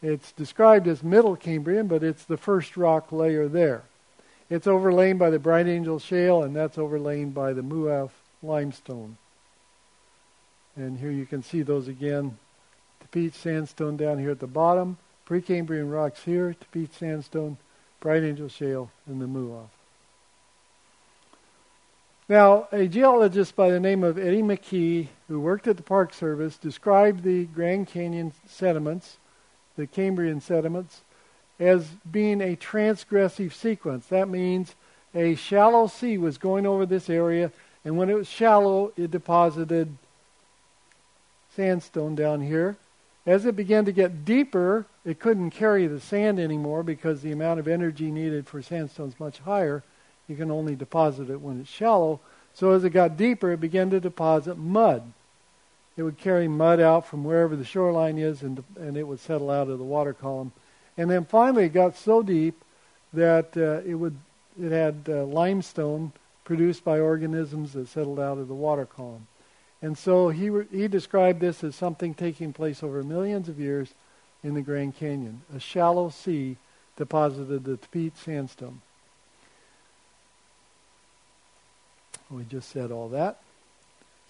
[0.02, 3.82] It's described as middle Cambrian, but it's the first rock layer there.
[4.48, 8.10] It's overlain by the Bright Angel Shale, and that's overlain by the Muav
[8.42, 9.18] limestone.
[10.76, 12.38] And here you can see those again.
[13.00, 14.96] The Tapeats sandstone down here at the bottom.
[15.28, 17.56] Precambrian rocks here, Tapeats sandstone,
[18.00, 19.68] Bright Angel Shale, and the Muav.
[22.28, 26.56] Now, a geologist by the name of Eddie McKee, who worked at the Park Service,
[26.56, 29.16] described the Grand Canyon sediments,
[29.76, 31.02] the Cambrian sediments,
[31.58, 34.06] as being a transgressive sequence.
[34.06, 34.74] That means
[35.14, 37.52] a shallow sea was going over this area,
[37.84, 39.96] and when it was shallow, it deposited
[41.54, 42.76] sandstone down here.
[43.26, 47.58] As it began to get deeper, it couldn't carry the sand anymore because the amount
[47.58, 49.82] of energy needed for sandstone is much higher.
[50.28, 52.20] You can only deposit it when it's shallow.
[52.54, 55.02] So as it got deeper, it began to deposit mud.
[55.96, 59.50] It would carry mud out from wherever the shoreline is, and, and it would settle
[59.50, 60.52] out of the water column.
[60.96, 62.62] And then finally, it got so deep
[63.12, 64.16] that uh, it would
[64.60, 66.12] it had uh, limestone
[66.44, 69.26] produced by organisms that settled out of the water column.
[69.86, 73.94] And so he, he described this as something taking place over millions of years
[74.42, 75.42] in the Grand Canyon.
[75.54, 76.56] A shallow sea
[76.96, 78.80] deposited the Tapeats sandstone.
[82.32, 83.38] We just said all that.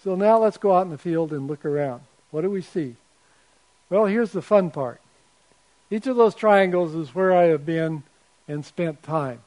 [0.03, 2.03] So now let's go out in the field and look around.
[2.29, 2.95] What do we see?
[3.89, 5.01] Well, here's the fun part.
[5.89, 8.03] Each of those triangles is where I have been
[8.47, 9.41] and spent time.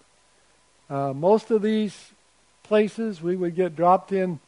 [0.90, 2.10] Uh, most of these
[2.64, 4.40] places we would get dropped in.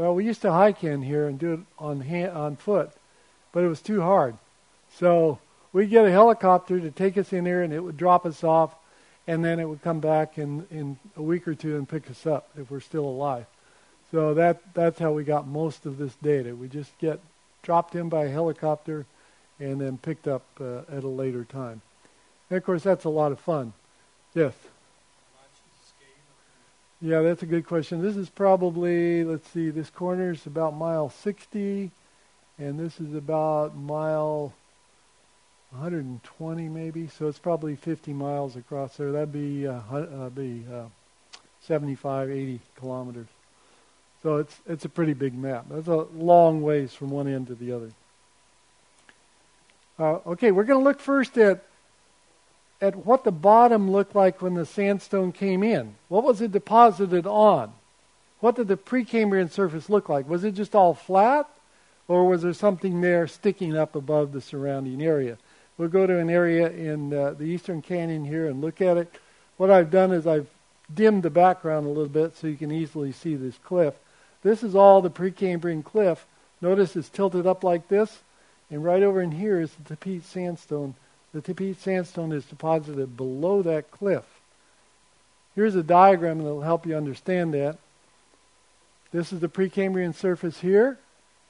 [0.00, 2.90] Well, we used to hike in here and do it on hand, on foot,
[3.52, 4.34] but it was too hard.
[4.94, 5.38] So
[5.74, 8.74] we'd get a helicopter to take us in here, and it would drop us off,
[9.26, 12.26] and then it would come back in in a week or two and pick us
[12.26, 13.44] up if we're still alive.
[14.10, 16.56] So that that's how we got most of this data.
[16.56, 17.20] We just get
[17.62, 19.04] dropped in by a helicopter,
[19.58, 21.82] and then picked up uh, at a later time.
[22.48, 23.74] And of course, that's a lot of fun.
[24.32, 24.54] Yes.
[27.02, 28.02] Yeah, that's a good question.
[28.02, 31.90] This is probably, let's see, this corner is about mile 60,
[32.58, 34.52] and this is about mile
[35.70, 37.06] 120 maybe.
[37.06, 39.12] So it's probably 50 miles across there.
[39.12, 40.84] That'd be, uh, uh, be uh,
[41.62, 43.28] 75, 80 kilometers.
[44.22, 45.64] So it's it's a pretty big map.
[45.70, 47.90] That's a long ways from one end to the other.
[49.98, 51.64] Uh, okay, we're going to look first at
[52.80, 55.94] at what the bottom looked like when the sandstone came in.
[56.08, 57.72] What was it deposited on?
[58.40, 60.28] What did the Precambrian surface look like?
[60.28, 61.48] Was it just all flat,
[62.08, 65.36] or was there something there sticking up above the surrounding area?
[65.76, 69.14] We'll go to an area in uh, the Eastern Canyon here and look at it.
[69.58, 70.48] What I've done is I've
[70.92, 73.94] dimmed the background a little bit so you can easily see this cliff.
[74.42, 76.26] This is all the Precambrian cliff.
[76.62, 78.20] Notice it's tilted up like this,
[78.70, 80.94] and right over in here is the Tapeats sandstone
[81.32, 84.24] the Tapeats sandstone is deposited below that cliff.
[85.54, 87.78] Here's a diagram that will help you understand that.
[89.12, 90.98] This is the Precambrian surface here.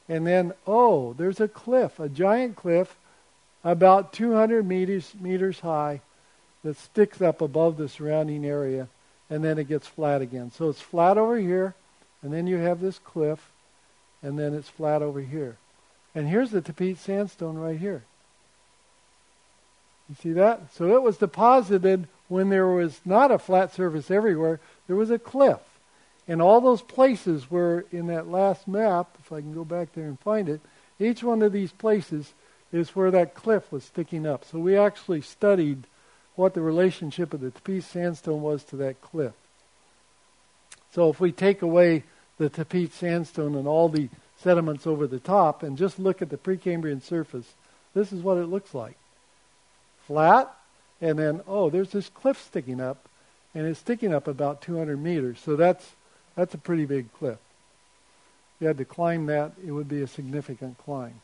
[0.08, 2.96] And then, oh, there's a cliff, a giant cliff
[3.62, 6.00] about 200 meters, meters high
[6.64, 8.88] that sticks up above the surrounding area.
[9.28, 10.50] And then it gets flat again.
[10.50, 11.74] So it's flat over here.
[12.22, 13.50] And then you have this cliff.
[14.22, 15.56] And then it's flat over here.
[16.14, 18.02] And here's the Tapeats sandstone right here.
[20.10, 20.74] You see that?
[20.74, 25.18] So it was deposited when there was not a flat surface everywhere, there was a
[25.18, 25.60] cliff.
[26.26, 30.06] And all those places were in that last map, if I can go back there
[30.06, 30.60] and find it,
[30.98, 32.32] each one of these places
[32.72, 34.44] is where that cliff was sticking up.
[34.44, 35.84] So we actually studied
[36.34, 39.32] what the relationship of the Tapeats sandstone was to that cliff.
[40.92, 42.04] So if we take away
[42.38, 46.36] the Tapeats sandstone and all the sediments over the top and just look at the
[46.36, 47.54] Precambrian surface,
[47.94, 48.96] this is what it looks like
[50.10, 50.52] flat,
[51.00, 53.08] and then oh, there's this cliff sticking up,
[53.54, 55.38] and it's sticking up about 200 meters.
[55.38, 55.92] So that's
[56.34, 57.38] that's a pretty big cliff.
[58.56, 61.20] If you had to climb that, it would be a significant climb.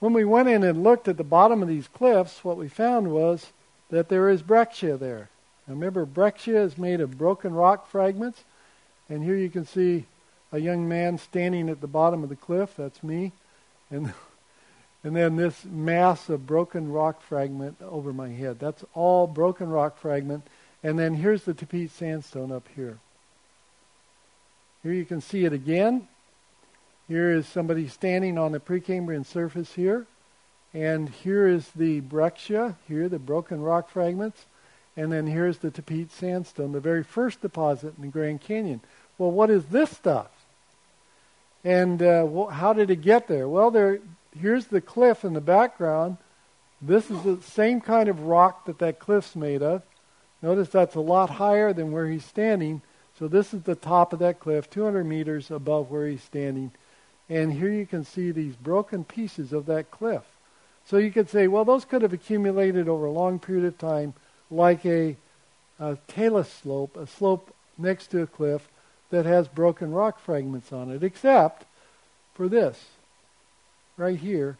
[0.00, 3.12] When we went in and looked at the bottom of these cliffs, what we found
[3.12, 3.52] was
[3.90, 5.28] that there is breccia there.
[5.66, 8.42] Now remember, breccia is made of broken rock fragments,
[9.10, 10.06] and here you can see
[10.50, 12.72] a young man standing at the bottom of the cliff.
[12.74, 13.32] That's me,
[13.90, 14.14] and
[15.06, 18.58] and then this mass of broken rock fragment over my head.
[18.58, 20.44] That's all broken rock fragment.
[20.82, 22.98] And then here's the Tapeats sandstone up here.
[24.82, 26.08] Here you can see it again.
[27.06, 30.06] Here is somebody standing on the Precambrian surface here.
[30.74, 34.44] And here is the breccia, here, the broken rock fragments.
[34.96, 38.80] And then here's the Tapeats sandstone, the very first deposit in the Grand Canyon.
[39.18, 40.32] Well, what is this stuff?
[41.62, 43.48] And uh, how did it get there?
[43.48, 44.00] Well, there,
[44.40, 46.18] here's the cliff in the background.
[46.80, 49.82] This is the same kind of rock that that cliff's made of.
[50.42, 52.82] Notice that's a lot higher than where he's standing.
[53.18, 56.72] So this is the top of that cliff, 200 meters above where he's standing.
[57.28, 60.22] And here you can see these broken pieces of that cliff.
[60.84, 64.14] So you could say, well, those could have accumulated over a long period of time,
[64.50, 65.16] like a,
[65.80, 68.68] a talus slope, a slope next to a cliff
[69.10, 71.64] that has broken rock fragments on it, except
[72.34, 72.84] for this
[73.96, 74.58] right here,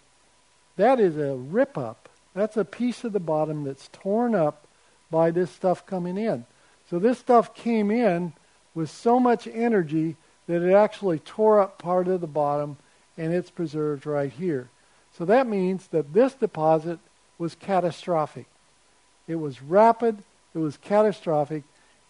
[0.76, 2.08] that is a rip up.
[2.34, 4.66] That's a piece of the bottom that's torn up
[5.10, 6.44] by this stuff coming in.
[6.90, 8.32] So this stuff came in
[8.74, 10.16] with so much energy
[10.46, 12.76] that it actually tore up part of the bottom
[13.16, 14.68] and it's preserved right here.
[15.16, 16.98] So that means that this deposit
[17.38, 18.46] was catastrophic.
[19.26, 20.18] It was rapid,
[20.54, 21.64] it was catastrophic,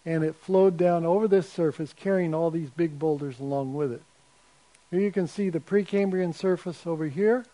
[0.05, 4.01] and it flowed down over this surface, carrying all these big boulders along with it.
[4.89, 7.45] Here you can see the Precambrian surface over here,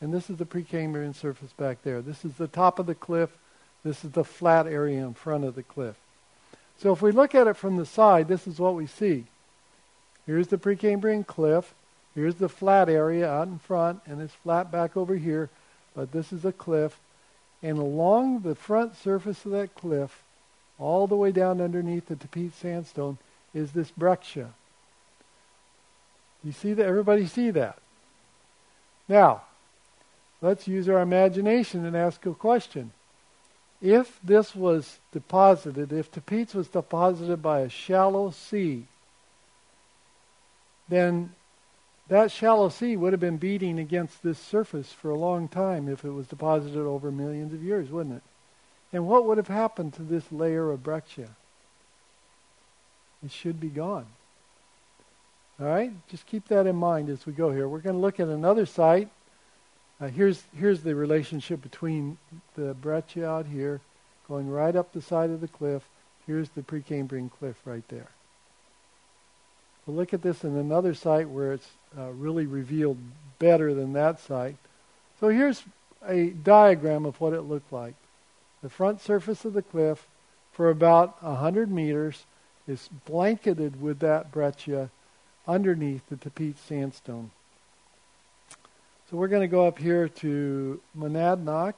[0.00, 2.00] and this is the Precambrian surface back there.
[2.00, 3.30] This is the top of the cliff.
[3.84, 5.96] This is the flat area in front of the cliff.
[6.78, 9.24] So if we look at it from the side, this is what we see.
[10.26, 11.74] Here's the Precambrian cliff.
[12.14, 15.50] Here's the flat area out in front, and it's flat back over here,
[15.94, 16.98] but this is a cliff.
[17.62, 20.22] And along the front surface of that cliff,
[20.78, 23.18] all the way down underneath the Tapeats sandstone,
[23.54, 24.50] is this breccia.
[26.44, 26.86] You see that?
[26.86, 27.78] Everybody see that?
[29.08, 29.42] Now,
[30.40, 32.92] let's use our imagination and ask a question.
[33.80, 38.86] If this was deposited, if Tapeats was deposited by a shallow sea,
[40.88, 41.32] then
[42.08, 46.04] that shallow sea would have been beating against this surface for a long time if
[46.04, 48.22] it was deposited over millions of years, wouldn't it?
[48.92, 51.30] And what would have happened to this layer of breccia?
[53.24, 54.06] It should be gone.
[55.62, 55.92] All right?
[56.08, 57.68] Just keep that in mind as we go here.
[57.68, 59.08] We're going to look at another site.
[60.00, 62.18] Uh, here's, here's the relationship between
[62.56, 63.80] the breccia out here
[64.26, 65.82] going right up the side of the cliff.
[66.26, 68.08] Here's the Precambrian cliff right there.
[69.86, 72.98] We'll look at this in another site where it's uh, really revealed
[73.38, 74.56] better than that site.
[75.20, 75.62] So here's
[76.08, 77.94] a diagram of what it looked like.
[78.62, 80.08] The front surface of the cliff
[80.52, 82.24] for about 100 meters
[82.66, 84.90] is blanketed with that breccia
[85.46, 87.30] underneath the Tapeats sandstone.
[89.10, 91.74] So we're going to go up here to Monadnock.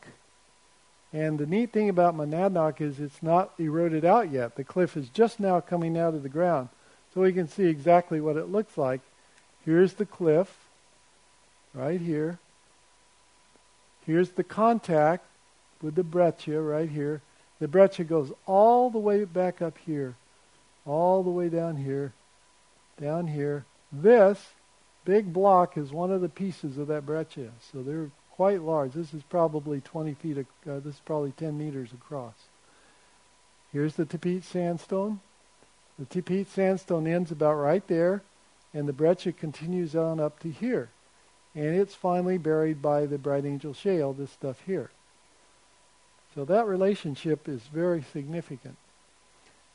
[1.13, 4.57] And the neat thing about Monadnock is it's not eroded out yet.
[4.57, 6.69] The cliff is just now coming out of the ground.
[7.13, 9.01] So we can see exactly what it looks like.
[9.65, 10.57] Here's the cliff,
[11.73, 12.39] right here.
[14.07, 15.25] Here's the contact
[15.81, 17.21] with the breccia right here.
[17.61, 20.17] The breccia goes all the way back up here,
[20.85, 22.13] all the way down here,
[23.01, 23.65] down here.
[23.93, 24.39] This
[25.05, 28.93] big block is one of the pieces of that breccia, so they're quite large.
[28.93, 30.39] This is probably 20 feet.
[30.39, 32.35] Uh, this is probably 10 meters across.
[33.73, 35.21] Here's the Tapeats sandstone.
[35.99, 38.23] The Tapeats sandstone ends about right there,
[38.73, 40.91] and the breccia continues on up to here.
[41.55, 44.91] And it's finally buried by the Bright Angel Shale, this stuff here.
[46.35, 48.77] So that relationship is very significant.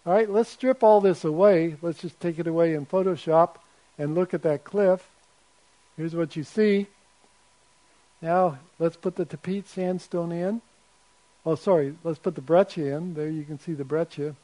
[0.05, 1.75] All right, let's strip all this away.
[1.81, 3.55] Let's just take it away in Photoshop
[3.97, 5.07] and look at that cliff.
[5.97, 6.87] Here's what you see.
[8.21, 10.61] Now, let's put the Tapeats sandstone in.
[11.45, 13.13] Oh, sorry, let's put the breccia in.
[13.13, 14.35] There you can see the breccia.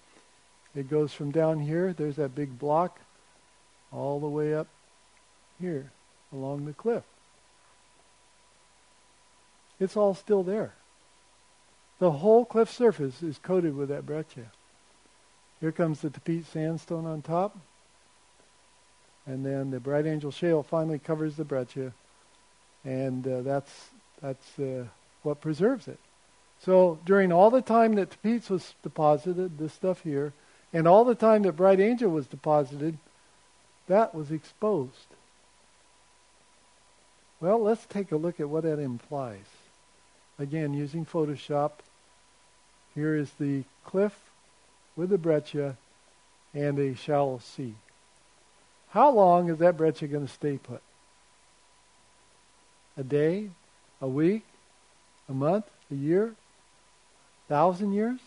[0.76, 3.00] It goes from down here, there's that big block,
[3.94, 4.68] all the way up
[5.60, 5.92] here
[6.34, 7.04] along the cliff.
[9.80, 10.74] It's all still there.
[12.00, 14.52] The whole cliff surface is coated with that breccia.
[15.66, 17.58] Here comes the Tapeats sandstone on top.
[19.26, 21.92] And then the Bright Angel Shale finally covers the breccia.
[22.84, 23.90] And uh, that's,
[24.22, 24.86] that's uh,
[25.24, 25.98] what preserves it.
[26.62, 30.34] So during all the time that Tapeats was deposited, this stuff here,
[30.72, 33.00] and all the time that Bright Angel was deposited,
[33.88, 35.16] that was exposed.
[37.42, 39.50] Well, let's take a look at what that implies.
[40.38, 41.72] Again, using Photoshop,
[42.94, 44.25] here is the cliff
[44.96, 45.78] with the breccia
[46.54, 47.76] and a shallow sea.
[48.90, 50.82] How long is that breccia going to stay put?
[52.98, 53.50] A day?
[54.02, 54.46] A week?
[55.28, 55.66] A month?
[55.92, 56.34] A year?
[57.50, 58.20] Thousand years?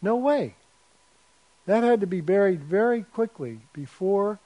[0.00, 0.54] No way.
[1.66, 4.38] That had to be buried very quickly before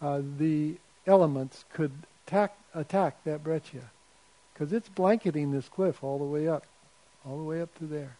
[0.00, 0.76] uh, the
[1.06, 1.92] elements could
[2.26, 3.90] attack, attack that breccia.
[4.54, 6.64] Because it's blanketing this cliff all the way up,
[7.26, 8.16] all the way up to there.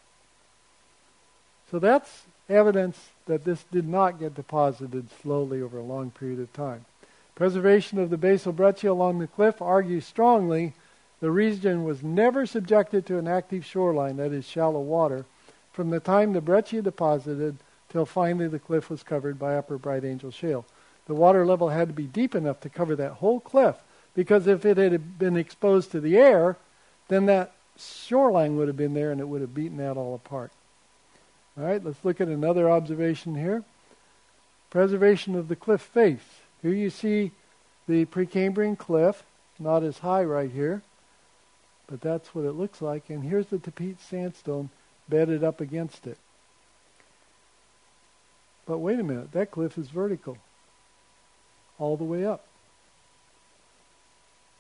[1.71, 6.53] So that's evidence that this did not get deposited slowly over a long period of
[6.53, 6.85] time.
[7.35, 10.75] Preservation of the basal breccia along the cliff argues strongly
[11.21, 15.27] the region was never subjected to an active shoreline, that is, shallow water,
[15.73, 17.57] from the time the breccia deposited
[17.89, 20.65] till finally the cliff was covered by Upper Bright Angel Shale.
[21.07, 23.77] The water level had to be deep enough to cover that whole cliff
[24.15, 26.57] because if it had been exposed to the air,
[27.09, 30.53] then that shoreline would have been there and it would have beaten that all apart.
[31.61, 33.65] All right, let's look at another observation here.
[34.71, 36.41] Preservation of the cliff face.
[36.63, 37.33] Here you see
[37.87, 39.23] the Precambrian cliff,
[39.59, 40.81] not as high right here,
[41.87, 43.11] but that's what it looks like.
[43.11, 44.71] And here's the Tapeats sandstone
[45.07, 46.17] bedded up against it.
[48.65, 50.39] But wait a minute, that cliff is vertical
[51.79, 52.47] all the way up.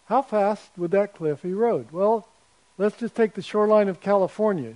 [0.04, 1.92] How fast would that cliff erode?
[1.92, 2.28] Well,
[2.76, 4.74] let's just take the shoreline of California.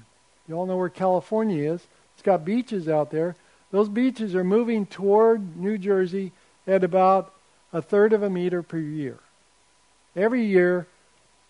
[0.48, 1.86] You all know where California is.
[2.14, 3.36] It's got beaches out there.
[3.70, 6.32] Those beaches are moving toward New Jersey
[6.66, 7.34] at about
[7.72, 9.18] a third of a meter per year.
[10.14, 10.86] Every year,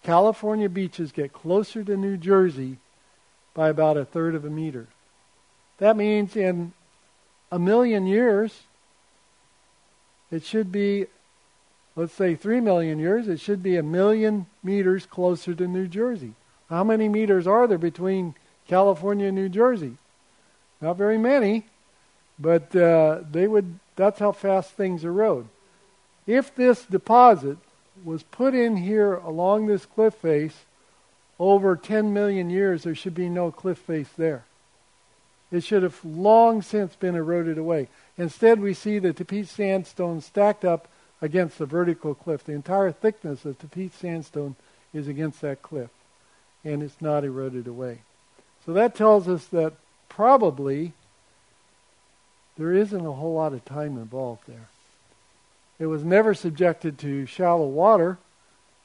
[0.02, 2.78] California beaches get closer to New Jersey
[3.52, 4.88] by about a third of a meter.
[5.78, 6.72] That means in
[7.52, 8.62] a million years,
[10.30, 11.06] it should be,
[11.94, 16.32] let's say, three million years, it should be a million meters closer to New Jersey.
[16.68, 18.34] How many meters are there between
[18.66, 19.96] California and New Jersey?
[20.85, 21.64] Not very many,
[22.39, 23.78] but uh, they would.
[23.97, 25.49] That's how fast things erode.
[26.26, 27.57] If this deposit
[28.05, 30.66] was put in here along this cliff face
[31.39, 34.45] over 10 million years, there should be no cliff face there.
[35.51, 37.89] It should have long since been eroded away.
[38.18, 40.87] Instead, we see the Tapeats sandstone stacked up
[41.22, 42.45] against the vertical cliff.
[42.45, 44.55] The entire thickness of Tapeats sandstone
[44.93, 45.89] is against that cliff,
[46.62, 48.01] and it's not eroded away.
[48.66, 49.72] So that tells us that
[50.14, 50.92] probably
[52.56, 54.68] there isn't a whole lot of time involved there.
[55.78, 58.18] It was never subjected to shallow water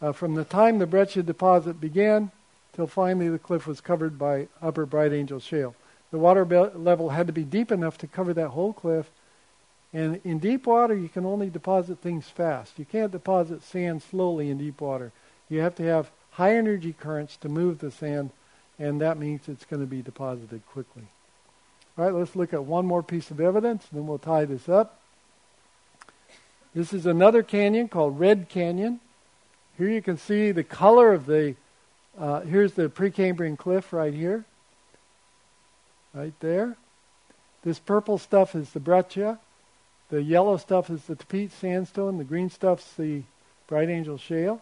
[0.02, 2.32] uh, from the time the breccia deposit began
[2.74, 5.76] till finally the cliff was covered by upper Bright Angel Shale.
[6.12, 9.12] The water be- level had to be deep enough to cover that whole cliff.
[9.94, 12.80] And in deep water, you can only deposit things fast.
[12.80, 15.12] You can't deposit sand slowly in deep water.
[15.48, 18.32] You have to have high energy currents to move the sand,
[18.80, 21.08] and that means it's going to be deposited quickly.
[22.00, 24.70] All right, let's look at one more piece of evidence, and then we'll tie this
[24.70, 25.02] up.
[26.74, 29.02] This is another canyon called Red Canyon.
[29.78, 31.56] Here you can see the color of the,
[32.18, 34.46] uh, here's the Precambrian cliff right here.
[36.14, 36.78] Right there.
[37.64, 39.38] This purple stuff is the breccia.
[40.10, 42.18] The yellow stuff is the Tapeats sandstone.
[42.18, 43.24] The green stuff's the
[43.68, 44.62] Bright Angel shale.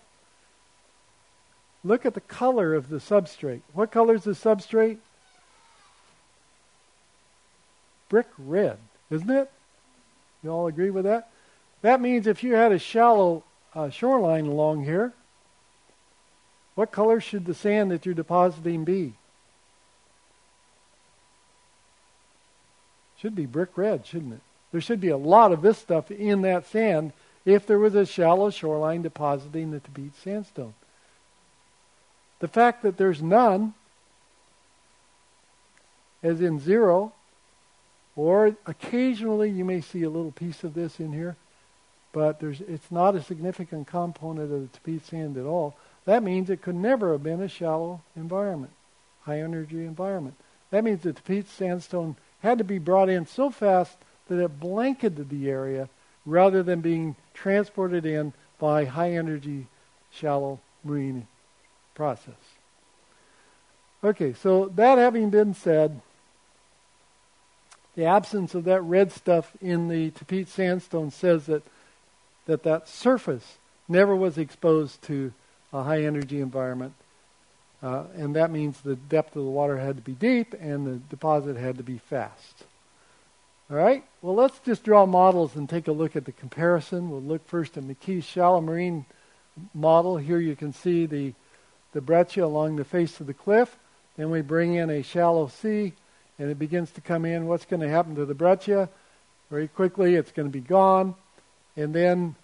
[1.83, 3.61] Look at the color of the substrate.
[3.73, 4.97] What color is the substrate?
[8.09, 8.77] Brick red,
[9.09, 9.51] isn't it?
[10.43, 11.29] You all agree with that?
[11.81, 13.43] That means if you had a shallow
[13.73, 15.13] uh, shoreline along here,
[16.75, 19.13] what color should the sand that you're depositing be?
[23.17, 24.41] Should be brick red, shouldn't it?
[24.71, 27.13] There should be a lot of this stuff in that sand
[27.45, 30.73] if there was a shallow shoreline depositing the Tapeats sandstone.
[32.39, 33.73] The fact that there's none,
[36.21, 37.13] as in zero,
[38.17, 41.37] or occasionally you may see a little piece of this in here,
[42.11, 45.77] but it's not a significant component of the Tapeats sand at all.
[46.05, 48.73] That means it could never have been a shallow environment,
[49.21, 50.35] high energy environment.
[50.71, 53.97] That means the Tapeats sandstone had to be brought in so fast
[54.27, 55.87] that it blanketed the area
[56.25, 59.67] rather than being transported in by high energy
[60.11, 61.27] shallow marine
[61.93, 62.33] process.
[64.03, 66.01] Okay, so that having been said,
[67.97, 71.63] the absence of that red stuff in the Tapeats sandstone says that
[72.45, 73.57] that that surface
[73.89, 75.33] never was exposed to
[75.73, 76.93] a high energy environment.
[77.81, 80.95] Uh, and that means the depth of the water had to be deep and the
[81.09, 82.63] deposit had to be fast.
[83.69, 87.09] All right, well, let's just draw models and take a look at the comparison.
[87.09, 89.05] We'll look first at McKee's shallow marine
[89.73, 90.17] model.
[90.17, 91.33] Here you can see the,
[91.93, 93.75] the breccia along the face of the cliff.
[94.15, 95.93] Then we bring in a shallow sea
[96.39, 97.47] and it begins to come in.
[97.47, 98.89] What's going to happen to the breccia?
[99.49, 101.15] Very quickly, it's going to be gone
[101.77, 102.35] and then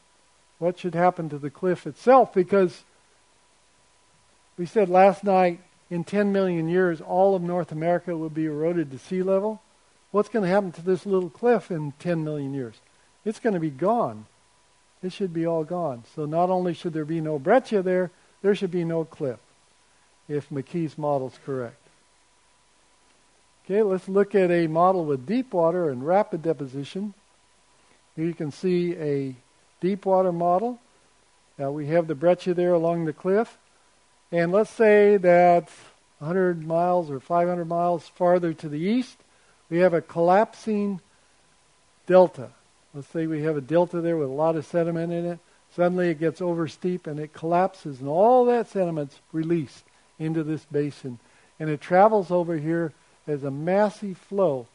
[0.60, 2.84] what should happen to the cliff itself because
[4.58, 8.92] we said last night in 10 million years all of North America will be eroded
[8.92, 9.62] to sea level.
[10.12, 12.76] What's going to happen to this little cliff in 10 million years?
[13.26, 14.28] It's going to be gone.
[15.02, 16.04] It should be all gone.
[16.16, 19.40] So not only should there be no breccia there, there should be no cliff
[20.30, 21.83] if McKee's model is correct.
[23.66, 27.14] Okay, let's look at a model with deep water and rapid deposition.
[28.14, 29.36] Here you can see a
[29.80, 30.82] deep water model.
[31.58, 33.58] We have the breccia there along the cliff.
[34.34, 35.70] And let's say that
[36.20, 39.18] 100 miles or 500 miles farther to the east,
[39.70, 41.00] we have a collapsing
[42.06, 42.50] delta.
[42.94, 45.40] Let's say we have a delta there with a lot of sediment in it.
[45.74, 49.86] Suddenly it gets over steep and it collapses, and all that sediment's released
[50.20, 51.20] into this basin.
[51.62, 52.92] And it travels over here
[53.28, 54.68] as a massive flow.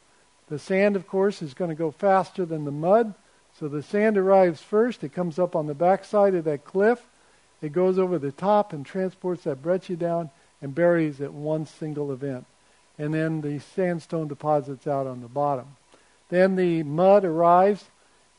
[0.48, 3.14] The sand, of course, is going to go faster than the mud,
[3.58, 5.04] so the sand arrives first.
[5.04, 7.06] It comes up on the backside of that cliff.
[7.60, 10.30] It goes over the top and transports that breccia down
[10.62, 12.46] and buries at one single event.
[12.98, 15.76] And then the sandstone deposits out on the bottom.
[16.30, 17.84] Then the mud arrives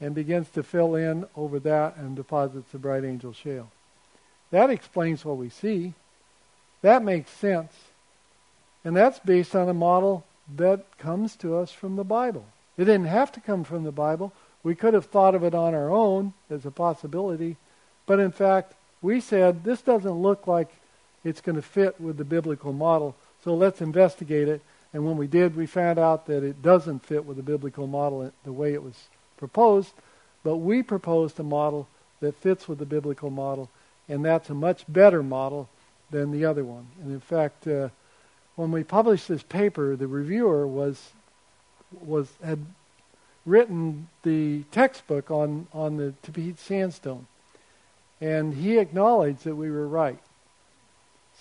[0.01, 3.69] and begins to fill in over that and deposits the Bright Angel Shale.
[4.51, 5.93] That explains what we see.
[6.81, 7.73] That makes sense.
[8.83, 10.25] And that's based on a model
[10.55, 12.45] that comes to us from the Bible.
[12.77, 14.33] It didn't have to come from the Bible.
[14.63, 17.57] We could have thought of it on our own as a possibility,
[18.05, 20.69] but in fact, we said this doesn't look like
[21.23, 24.61] it's going to fit with the biblical model, so let's investigate it.
[24.93, 28.31] And when we did, we found out that it doesn't fit with the biblical model
[28.43, 29.07] the way it was
[29.37, 29.93] proposed,
[30.43, 31.87] but we proposed a model
[32.19, 33.69] that fits with the biblical model,
[34.07, 35.69] and that's a much better model
[36.09, 36.87] than the other one.
[37.01, 37.89] And in fact, uh,
[38.59, 41.11] when we published this paper, the reviewer was
[42.01, 42.59] was had
[43.45, 47.25] written the textbook on on the Tapeats sandstone,
[48.19, 50.19] and he acknowledged that we were right.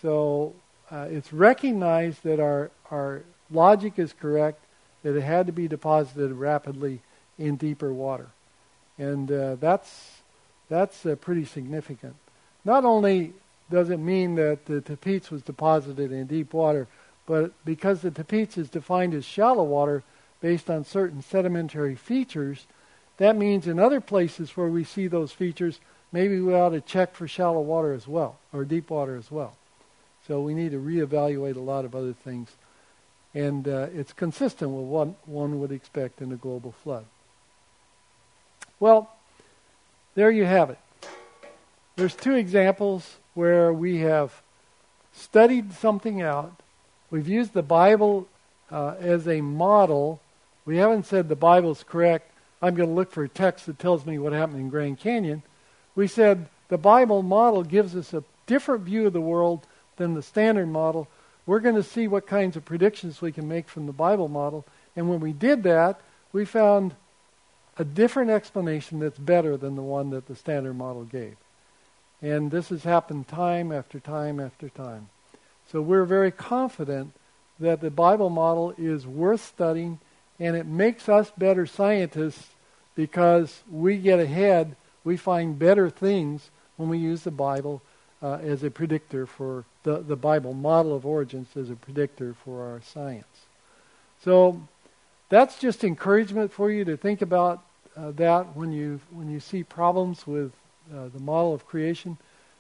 [0.00, 0.54] So
[0.92, 4.60] uh, it's recognized that our our logic is correct,
[5.02, 7.00] that it had to be deposited rapidly
[7.36, 8.28] in deeper water,
[8.96, 10.20] and uh, that's
[10.68, 12.14] that's uh, pretty significant.
[12.64, 13.32] Not only
[13.72, 16.86] does it mean that the Tapeats was deposited in deep water,
[17.28, 20.02] but because the Tapeats is defined as shallow water
[20.40, 22.66] based on certain sedimentary features,
[23.18, 25.78] that means in other places where we see those features,
[26.10, 29.54] maybe we ought to check for shallow water as well, or deep water as well.
[30.26, 32.48] So we need to reevaluate a lot of other things.
[33.34, 37.04] And uh, it's consistent with what one would expect in a global flood.
[38.80, 39.14] Well,
[40.14, 40.78] there you have it.
[41.96, 44.40] There's two examples where we have
[45.12, 46.58] studied something out.
[47.10, 48.28] We've used the Bible
[48.70, 50.20] uh, as a model.
[50.64, 52.30] We haven't said the Bible's correct.
[52.60, 55.42] I'm going to look for a text that tells me what happened in Grand Canyon.
[55.94, 60.22] We said the Bible model gives us a different view of the world than the
[60.22, 61.08] standard model.
[61.46, 64.66] We're going to see what kinds of predictions we can make from the Bible model.
[64.94, 66.00] And when we did that,
[66.32, 66.94] we found
[67.78, 71.36] a different explanation that's better than the one that the standard model gave.
[72.20, 75.08] And this has happened time after time after time.
[75.70, 77.12] So we're very confident
[77.60, 79.98] that the Bible model is worth studying
[80.40, 82.48] and it makes us better scientists
[82.94, 87.82] because we get ahead, we find better things when we use the Bible
[88.22, 92.64] uh, as a predictor for the, the Bible model of origins as a predictor for
[92.64, 93.46] our science.
[94.24, 94.60] So
[95.28, 97.62] that's just encouragement for you to think about
[97.96, 100.52] uh, that when you when you see problems with
[100.92, 102.16] uh, the model of creation,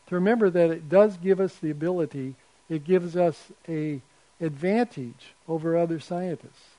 [0.08, 2.34] to remember that it does give us the ability,
[2.68, 4.00] it gives us a
[4.40, 6.76] advantage over other scientists.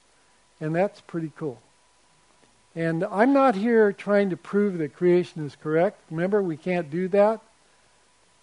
[0.61, 1.61] And that's pretty cool.
[2.75, 5.99] And I'm not here trying to prove that creation is correct.
[6.11, 7.41] Remember, we can't do that.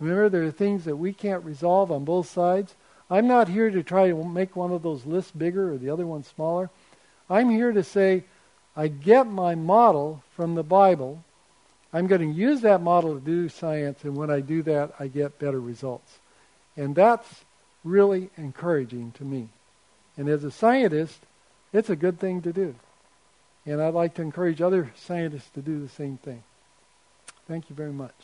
[0.00, 2.74] Remember, there are things that we can't resolve on both sides.
[3.08, 6.06] I'm not here to try to make one of those lists bigger or the other
[6.06, 6.70] one smaller.
[7.30, 8.24] I'm here to say,
[8.76, 11.24] I get my model from the Bible,
[11.92, 15.06] I'm going to use that model to do science, and when I do that, I
[15.06, 16.18] get better results.
[16.76, 17.44] And that's
[17.84, 19.48] really encouraging to me.
[20.16, 21.18] And as a scientist,
[21.72, 22.74] it's a good thing to do.
[23.64, 26.42] And I'd like to encourage other scientists to do the same thing.
[27.48, 28.14] Thank you very much.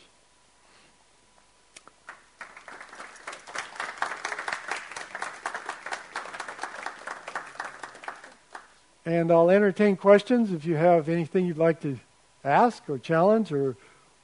[9.05, 11.99] And I'll entertain questions if you have anything you'd like to
[12.43, 13.75] ask or challenge or,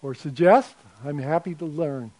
[0.01, 0.73] or suggest.
[1.05, 2.11] I'm happy to learn.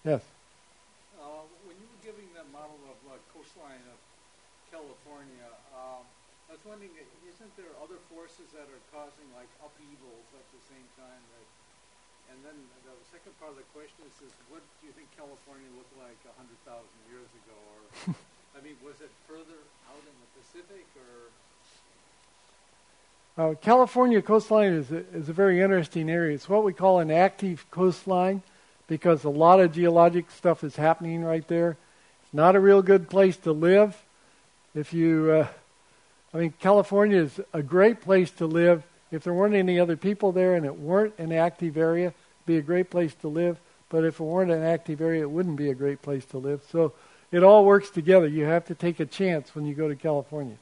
[0.00, 0.24] Yes.
[1.20, 4.00] Uh, when you were giving that model of uh, coastline of
[4.72, 5.44] California,
[5.76, 6.08] um,
[6.48, 10.88] I was wondering, isn't there other forces that are causing like upheavals at the same
[10.96, 11.20] time?
[11.36, 11.46] That,
[12.32, 12.56] and then
[12.88, 16.16] the second part of the question is, is what do you think California looked like
[16.32, 17.80] hundred thousand years ago, or
[18.56, 19.60] I mean, was it further
[19.92, 21.28] out in the Pacific or?
[23.36, 26.34] Uh, California coastline is a, is a very interesting area.
[26.34, 28.42] It's what we call an active coastline
[28.90, 31.76] because a lot of geologic stuff is happening right there.
[32.24, 33.96] It's not a real good place to live.
[34.74, 35.46] If you, uh,
[36.34, 38.82] I mean, California is a great place to live.
[39.12, 42.56] If there weren't any other people there and it weren't an active area, it'd be
[42.56, 43.60] a great place to live.
[43.90, 46.64] But if it weren't an active area, it wouldn't be a great place to live.
[46.72, 46.92] So
[47.30, 48.26] it all works together.
[48.26, 50.56] You have to take a chance when you go to California.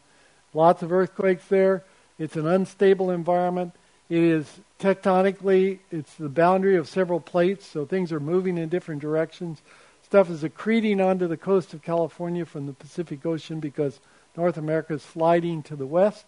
[0.53, 1.83] Lots of earthquakes there.
[2.19, 3.73] It's an unstable environment.
[4.09, 9.03] It is tectonically, it's the boundary of several plates, so things are moving in different
[9.03, 9.61] directions.
[10.03, 14.01] Stuff is accreting onto the coast of California from the Pacific Ocean because
[14.37, 16.25] North America is sliding to the west.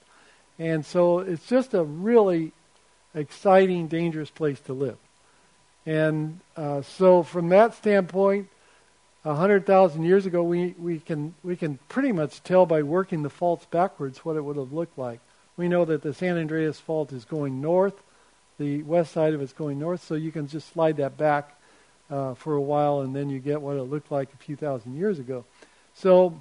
[0.58, 2.52] And so it's just a really
[3.14, 4.98] exciting, dangerous place to live.
[5.86, 8.48] And uh, so, from that standpoint,
[9.24, 13.30] hundred thousand years ago, we, we can we can pretty much tell by working the
[13.30, 15.20] faults backwards what it would have looked like.
[15.56, 17.94] We know that the San Andreas fault is going north,
[18.58, 21.54] the west side of it's going north, so you can just slide that back
[22.10, 24.96] uh, for a while, and then you get what it looked like a few thousand
[24.96, 25.44] years ago.
[25.94, 26.40] So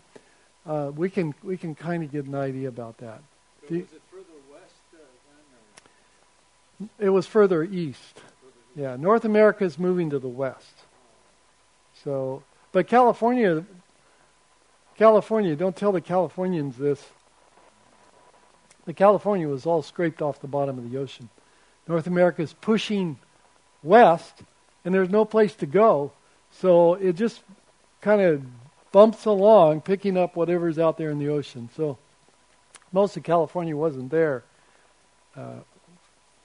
[0.65, 3.21] uh, we can we can kind of get an idea about that.
[3.67, 4.97] So was it further west uh,
[6.79, 8.15] then, It was further east.
[8.15, 8.75] further east?
[8.75, 10.73] Yeah, North America is moving to the west.
[12.03, 13.65] So, but California,
[14.97, 17.03] California, don't tell the Californians this.
[18.85, 21.29] The California was all scraped off the bottom of the ocean.
[21.87, 23.17] North America is pushing
[23.83, 24.43] west,
[24.85, 26.11] and there's no place to go.
[26.51, 27.41] So it just
[28.01, 28.43] kind of
[28.91, 31.69] bumps along, picking up whatever's out there in the ocean.
[31.75, 31.97] So
[32.91, 34.43] most of California wasn't there
[35.37, 35.63] uh, a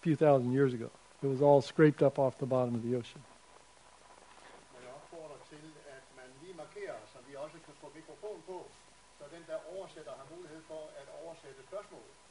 [0.03, 0.91] few thousand years ago.
[1.23, 3.23] It was all scraped up off the bottom of the ocean.
[9.19, 12.24] Så den der oversætter har mulighed for at oversætte spørgsmålet.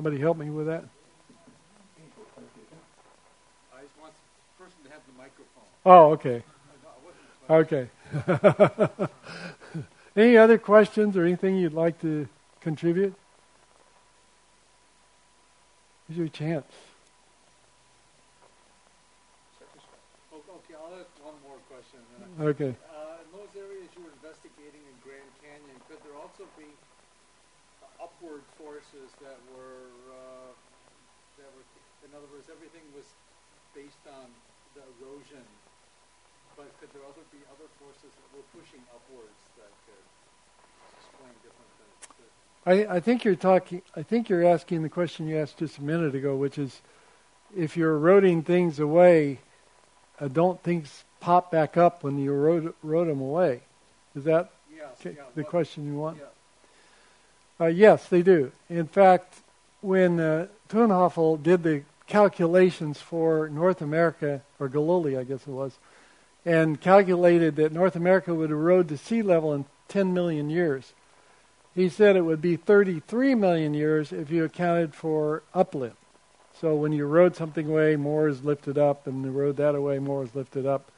[0.00, 0.82] Somebody help me with that?
[3.76, 5.68] I just want the person to have the microphone.
[5.84, 6.42] Oh, okay.
[7.50, 7.90] Okay.
[10.16, 12.26] Any other questions or anything you'd like to
[12.62, 13.12] contribute?
[16.08, 16.72] Here's your chance.
[20.32, 22.00] Oh, Okay, I'll ask one more question.
[22.38, 22.46] then.
[22.48, 22.74] Okay.
[22.88, 26.64] Uh, in those areas you were investigating in Grand Canyon, could there also be
[27.84, 30.52] uh, upward forces that were, uh,
[31.38, 31.64] that were,
[32.04, 33.04] in other words, everything was
[33.74, 34.28] based on
[34.74, 35.44] the erosion,
[36.56, 40.04] but could there other be other forces that were pushing upwards that could
[41.00, 42.88] explain different things?
[42.90, 43.80] I, I think you're talking.
[43.96, 46.82] I think you're asking the question you asked just a minute ago, which is,
[47.56, 49.38] if you're eroding things away,
[50.20, 53.60] uh, don't things pop back up when you erode, erode them away?
[54.14, 55.12] Is that Yes, yeah.
[55.34, 56.18] the what- question you want?
[56.18, 56.24] Yeah.
[57.60, 58.50] Uh, yes, they do.
[58.70, 59.34] In fact,
[59.82, 65.78] when uh, Thunhoffel did the calculations for North America, or Galilee, I guess it was,
[66.46, 70.94] and calculated that North America would erode to sea level in 10 million years,
[71.74, 75.96] he said it would be 33 million years if you accounted for uplift.
[76.60, 79.98] So when you erode something away, more is lifted up, and you erode that away,
[79.98, 80.90] more is lifted up.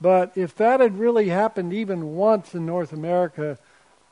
[0.00, 3.58] But if that had really happened even once in North America,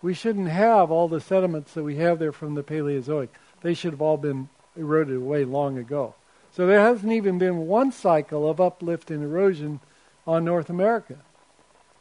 [0.02, 3.28] we shouldn't have all the sediments that we have there from the Paleozoic.
[3.62, 6.14] They should have all been eroded away long ago.
[6.52, 9.80] So there hasn't even been one cycle of uplift and erosion
[10.26, 11.16] on North America.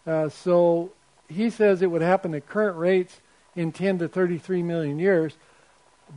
[0.07, 0.91] Uh, so
[1.27, 3.21] he says it would happen at current rates
[3.55, 5.37] in 10 to 33 million years,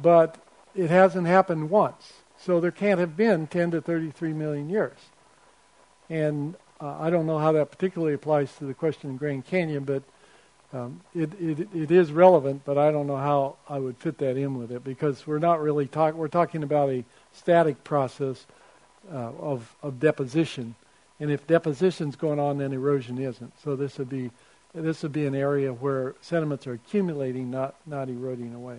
[0.01, 0.39] but
[0.75, 2.13] it hasn't happened once.
[2.39, 4.97] So there can't have been 10 to 33 million years.
[6.09, 9.85] And uh, I don't know how that particularly applies to the question in Grand Canyon,
[9.85, 10.03] but
[10.73, 14.39] um, it, it it is relevant, but I don't know how I would fit that
[14.39, 16.19] in with it because we're not really talking.
[16.19, 18.47] We're talking about a static process
[19.13, 20.75] uh, of of deposition,
[21.21, 23.53] and if deposition's going on, then erosion isn't.
[23.63, 24.31] So this would be
[24.75, 28.79] this would be an area where sediments are accumulating, not not eroding away.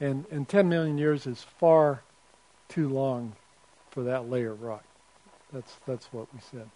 [0.00, 2.02] And and 10 million years is far
[2.68, 3.34] too long
[3.90, 4.84] for that layer of rock.
[5.52, 6.70] That's that's what we said.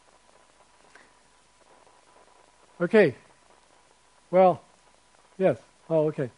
[2.78, 3.14] Okay.
[4.30, 4.60] Well,
[5.38, 5.56] yes.
[5.88, 6.30] Oh, okay.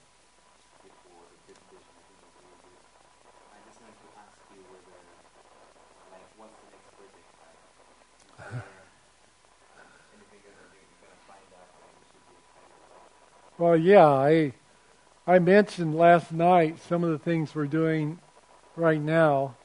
[13.58, 14.52] Well, yeah, I
[15.26, 18.20] I mentioned last night some of the things we're doing
[18.76, 19.56] right now.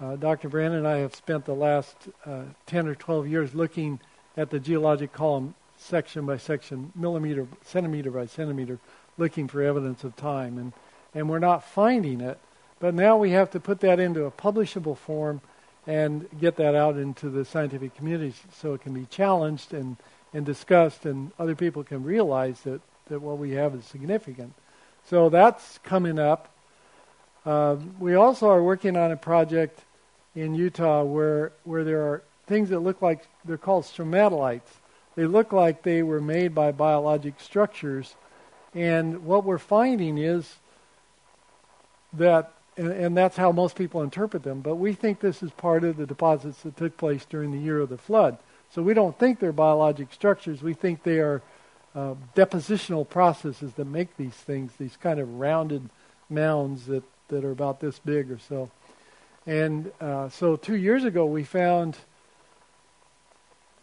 [0.00, 0.48] Uh, Dr.
[0.48, 1.94] Brandon and I have spent the last
[2.24, 4.00] uh, 10 or 12 years looking
[4.38, 8.78] at the geologic column section by section, millimeter, centimeter by centimeter,
[9.18, 10.58] looking for evidence of time.
[10.58, 10.72] And,
[11.14, 12.38] and we're not finding it,
[12.78, 15.40] but now we have to put that into a publishable form
[15.86, 19.96] and get that out into the scientific community so it can be challenged and,
[20.32, 24.52] and discussed and other people can realize that, that what we have is significant.
[25.06, 26.48] So that's coming up.
[27.44, 29.80] Uh, we also are working on a project
[30.34, 34.60] in Utah where where there are things that look like they're called stromatolites.
[35.20, 38.14] They look like they were made by biologic structures,
[38.74, 40.54] and what we're finding is
[42.14, 44.62] that, and, and that's how most people interpret them.
[44.62, 47.80] But we think this is part of the deposits that took place during the year
[47.80, 48.38] of the flood.
[48.70, 50.62] So we don't think they're biologic structures.
[50.62, 51.42] We think they are
[51.94, 55.90] uh, depositional processes that make these things, these kind of rounded
[56.30, 58.70] mounds that, that are about this big or so.
[59.46, 61.98] And uh, so two years ago, we found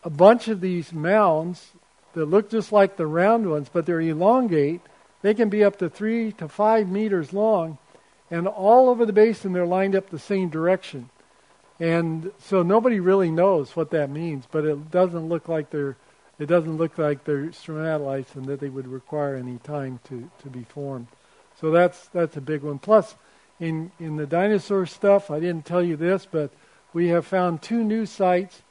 [0.08, 1.72] a bunch of these mounds
[2.14, 4.80] that look just like the round ones, but they're elongate.
[5.22, 7.78] They can be up to three to five meters long,
[8.32, 11.10] and all over the basin they're lined up the same direction.
[11.78, 15.98] And so nobody really knows what that means, but it doesn't look like they're
[16.40, 20.50] it doesn't look like they're stromatolites and that they would require any time to, to
[20.50, 21.08] be formed.
[21.60, 22.80] So that's that's a big one.
[22.80, 23.14] Plus,
[23.60, 26.52] in in the dinosaur stuff, I didn't tell you this, but
[26.94, 28.62] we have found two new sites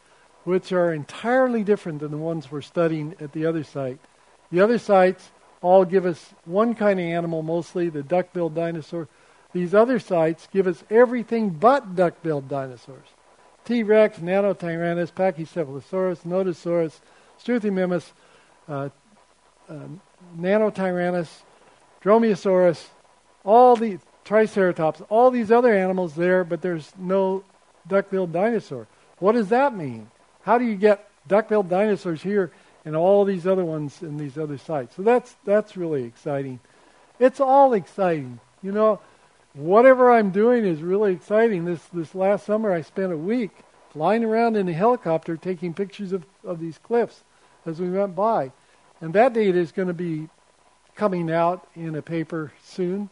[0.47, 3.99] which are entirely different than the ones we're studying at the other site.
[4.53, 9.09] The other sites all give us one kind of animal mostly, the duck-billed dinosaur.
[9.53, 13.09] These other sites give us everything but duck-billed dinosaurs.
[13.65, 17.01] T-Rex, Nanotyrannus, Pachycephalosaurus, Nodosaurus,
[17.43, 18.13] Struthiomimus,
[18.69, 18.91] uh,
[19.69, 19.75] uh,
[20.39, 21.29] Nanotyrannus,
[22.05, 22.87] Dromaeosaurus,
[23.45, 27.43] all the Triceratops, all these other animals there, but there's no
[27.89, 28.87] duck-billed dinosaur.
[29.19, 30.09] What does that mean?
[30.47, 32.53] How do you get duck-billed dinosaurs here
[32.85, 34.95] and all these other ones in these other sites?
[34.95, 36.61] So that's that's really exciting.
[37.19, 38.39] It's all exciting.
[38.63, 39.01] You know,
[39.55, 41.65] whatever I'm doing is really exciting.
[41.65, 43.51] This this last summer I spent a week
[43.91, 47.25] flying around in a helicopter taking pictures of, of these cliffs
[47.67, 48.53] as we went by.
[49.01, 50.29] And that data is going to be
[50.95, 53.11] coming out in a paper soon.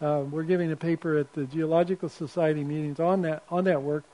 [0.00, 4.04] Uh, we're giving a paper at the Geological Society meetings on that on that work.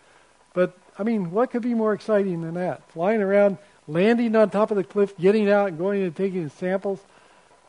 [0.54, 2.90] But I mean, what could be more exciting than that?
[2.92, 7.00] Flying around, landing on top of the cliff, getting out, and going and taking samples.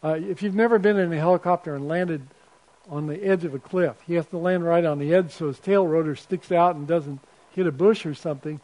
[0.04, 2.26] Uh, if you've never been in a helicopter and landed
[2.90, 5.48] on the edge of a cliff, he has to land right on the edge so
[5.48, 7.20] his tail rotor sticks out and doesn't
[7.52, 8.62] hit a bush or something.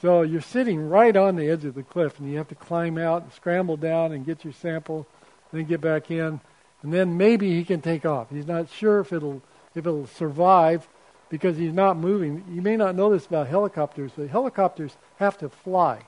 [0.00, 2.96] So you're sitting right on the edge of the cliff, and you have to climb
[2.96, 5.06] out and scramble down and get your sample,
[5.52, 6.40] then get back in,
[6.82, 8.30] and then maybe he can take off.
[8.30, 9.42] He's not sure if it'll
[9.74, 10.88] if it'll survive
[11.28, 12.44] because he's not moving.
[12.50, 16.02] You may not know this about helicopters, but helicopters have to fly,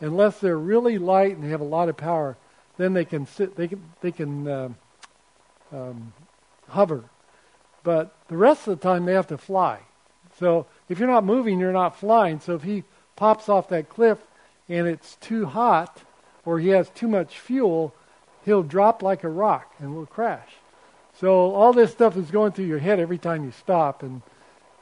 [0.00, 2.36] unless they're really light and they have a lot of power.
[2.76, 3.56] Then they can sit.
[3.56, 4.68] They can they can uh,
[5.72, 6.12] um,
[6.68, 7.04] hover,
[7.82, 9.80] but the rest of the time they have to fly.
[10.38, 12.40] So if you're not moving, you're not flying.
[12.40, 12.84] So if he
[13.16, 14.18] pops off that cliff
[14.68, 16.02] and it's too hot
[16.44, 17.94] or he has too much fuel,
[18.44, 20.50] he'll drop like a rock and will crash.
[21.20, 24.02] So all this stuff is going through your head every time you stop.
[24.04, 24.22] And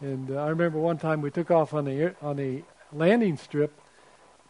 [0.00, 3.72] and uh, I remember one time we took off on a on a landing strip,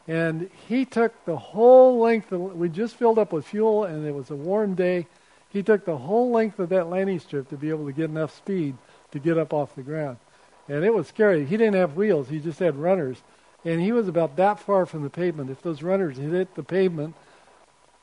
[0.06, 2.32] and he took the whole length.
[2.32, 5.06] Of, we just filled up with fuel, and it was a warm day.
[5.48, 8.36] He took the whole length of that landing strip to be able to get enough
[8.36, 8.76] speed
[9.12, 10.18] to get up off the ground.
[10.68, 11.44] And it was scary.
[11.44, 13.22] He didn't have wheels; he just had runners
[13.66, 15.50] and he was about that far from the pavement.
[15.50, 17.16] If those runners hit the pavement,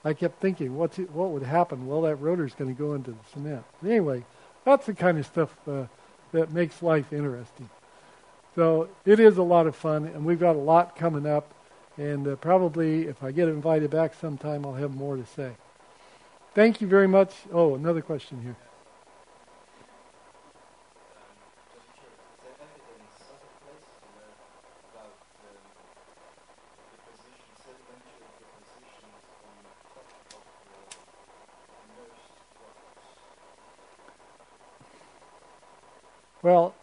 [0.04, 1.88] I kept thinking, what's it, what would happen?
[1.88, 3.64] Well, that rotor's going to go into the cement.
[3.82, 4.26] Anyway,
[4.66, 5.86] that's the kind of stuff uh,
[6.34, 7.70] that makes life interesting.
[8.56, 11.54] So it is a lot of fun, and we've got a lot coming up.
[11.98, 15.52] And uh, probably, if I get invited back sometime, I'll have more to say.
[16.54, 17.34] Thank you very much.
[17.52, 18.56] Oh, another question here.
[36.44, 36.76] Well,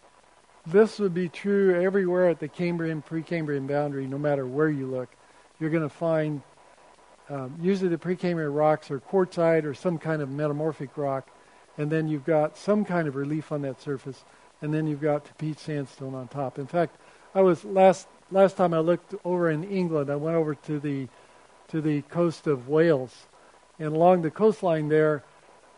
[0.65, 5.09] this would be true everywhere at the Cambrian, Precambrian boundary, no matter where you look.
[5.59, 6.41] You're going to find
[7.29, 11.29] um, usually the Precambrian rocks are quartzite or some kind of metamorphic rock,
[11.77, 14.25] and then you've got some kind of relief on that surface,
[14.63, 16.57] and then you've got peat sandstone on top.
[16.57, 16.97] In fact,
[17.35, 21.07] I was last last time I looked over in England, I went over to the
[21.67, 23.27] to the coast of Wales,
[23.77, 25.23] and along the coastline there,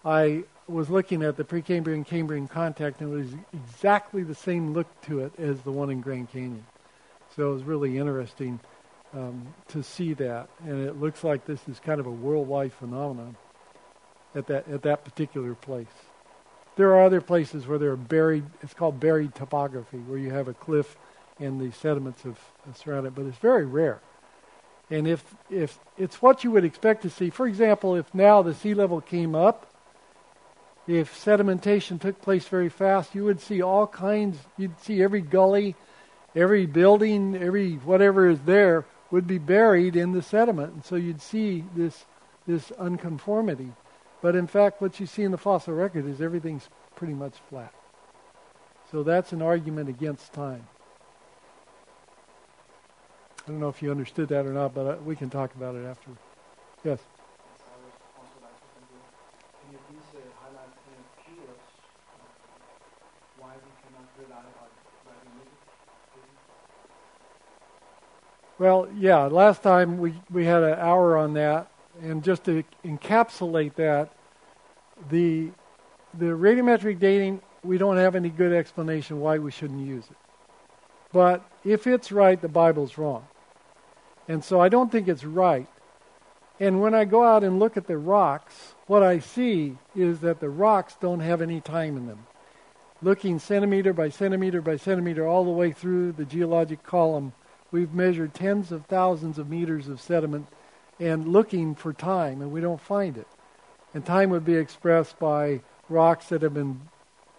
[0.05, 4.87] I was looking at the Precambrian Cambrian contact, and it was exactly the same look
[5.01, 6.65] to it as the one in Grand Canyon.
[7.35, 8.59] So it was really interesting
[9.13, 13.35] um, to see that, and it looks like this is kind of a worldwide phenomenon
[14.35, 15.87] at that at that particular place.
[16.75, 18.45] There are other places where there are buried.
[18.61, 20.97] It's called buried topography, where you have a cliff
[21.39, 22.39] and the sediments have
[22.75, 23.99] surrounded it, but it's very rare.
[24.89, 28.53] And if if it's what you would expect to see, for example, if now the
[28.53, 29.72] sea level came up
[30.87, 35.75] if sedimentation took place very fast, you would see all kinds, you'd see every gully,
[36.35, 40.73] every building, every whatever is there would be buried in the sediment.
[40.73, 42.05] And so you'd see this,
[42.47, 43.71] this unconformity.
[44.21, 47.73] But in fact, what you see in the fossil record is everything's pretty much flat.
[48.91, 50.67] So that's an argument against time.
[53.45, 55.75] I don't know if you understood that or not, but uh, we can talk about
[55.75, 56.11] it after.
[56.83, 56.99] Yes?
[68.59, 73.75] Well, yeah, last time we, we had an hour on that, and just to encapsulate
[73.75, 74.11] that,
[75.09, 75.49] the,
[76.13, 80.17] the radiometric dating we don't have any good explanation why we shouldn't use it.
[81.11, 83.25] But if it's right, the Bible's wrong.
[84.27, 85.67] And so I don't think it's right.
[86.59, 90.39] And when I go out and look at the rocks, what I see is that
[90.39, 92.27] the rocks don't have any time in them.
[93.01, 97.33] Looking centimeter by centimeter by centimeter all the way through the geologic column,
[97.73, 100.47] we've measured tens of thousands of meters of sediment
[100.99, 103.27] and looking for time, and we don't find it.
[103.93, 106.79] And time would be expressed by rocks that have been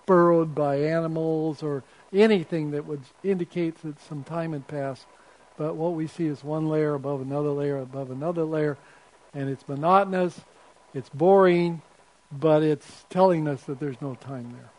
[0.06, 5.06] burrowed by animals or anything that would indicate that some time had passed.
[5.56, 8.76] But what we see is one layer above another layer above another layer,
[9.32, 10.40] and it's monotonous,
[10.92, 11.80] it's boring,
[12.32, 14.70] but it's telling us that there's no time there.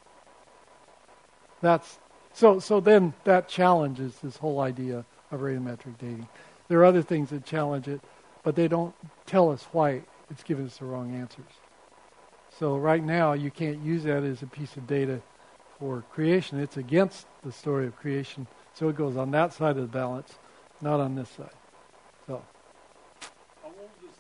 [1.61, 1.97] That's
[2.33, 5.05] so so then that challenges this whole idea
[5.35, 6.27] of radiometric dating.
[6.67, 8.01] There are other things that challenge it,
[8.43, 11.45] but they don't tell us why it's giving us the wrong answers.
[12.59, 15.21] So right now you can't use that as a piece of data
[15.79, 16.59] for creation.
[16.59, 18.47] It's against the story of creation.
[18.73, 20.35] So it goes on that side of the balance,
[20.81, 21.49] not on this side.
[22.27, 22.41] So
[23.63, 24.15] How old is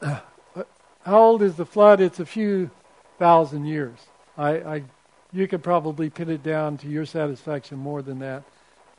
[0.00, 0.66] the flood?
[1.04, 2.00] How old is the flood?
[2.00, 2.70] It's a few
[3.18, 3.98] thousand years.
[4.36, 4.82] I, I
[5.32, 8.42] you could probably pin it down to your satisfaction more than that.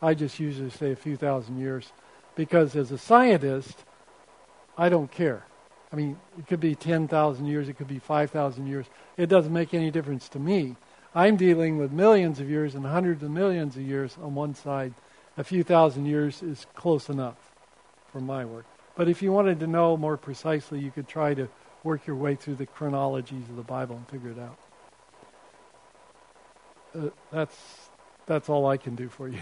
[0.03, 1.93] I just usually say a few thousand years
[2.35, 3.85] because as a scientist,
[4.77, 5.45] I don't care.
[5.93, 8.85] I mean, it could be 10,000 years, it could be 5,000 years.
[9.15, 10.75] It doesn't make any difference to me.
[11.15, 14.93] I'm dealing with millions of years and hundreds of millions of years on one side.
[15.37, 17.37] A few thousand years is close enough
[18.11, 18.65] for my work.
[18.95, 21.47] But if you wanted to know more precisely, you could try to
[21.83, 24.57] work your way through the chronologies of the Bible and figure it out.
[26.95, 27.55] Uh, that's
[28.25, 29.39] that's all I can do for you.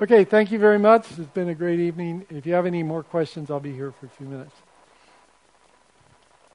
[0.00, 1.06] Okay, thank you very much.
[1.18, 2.26] It's been a great evening.
[2.28, 4.63] If you have any more questions, I'll be here for a few minutes.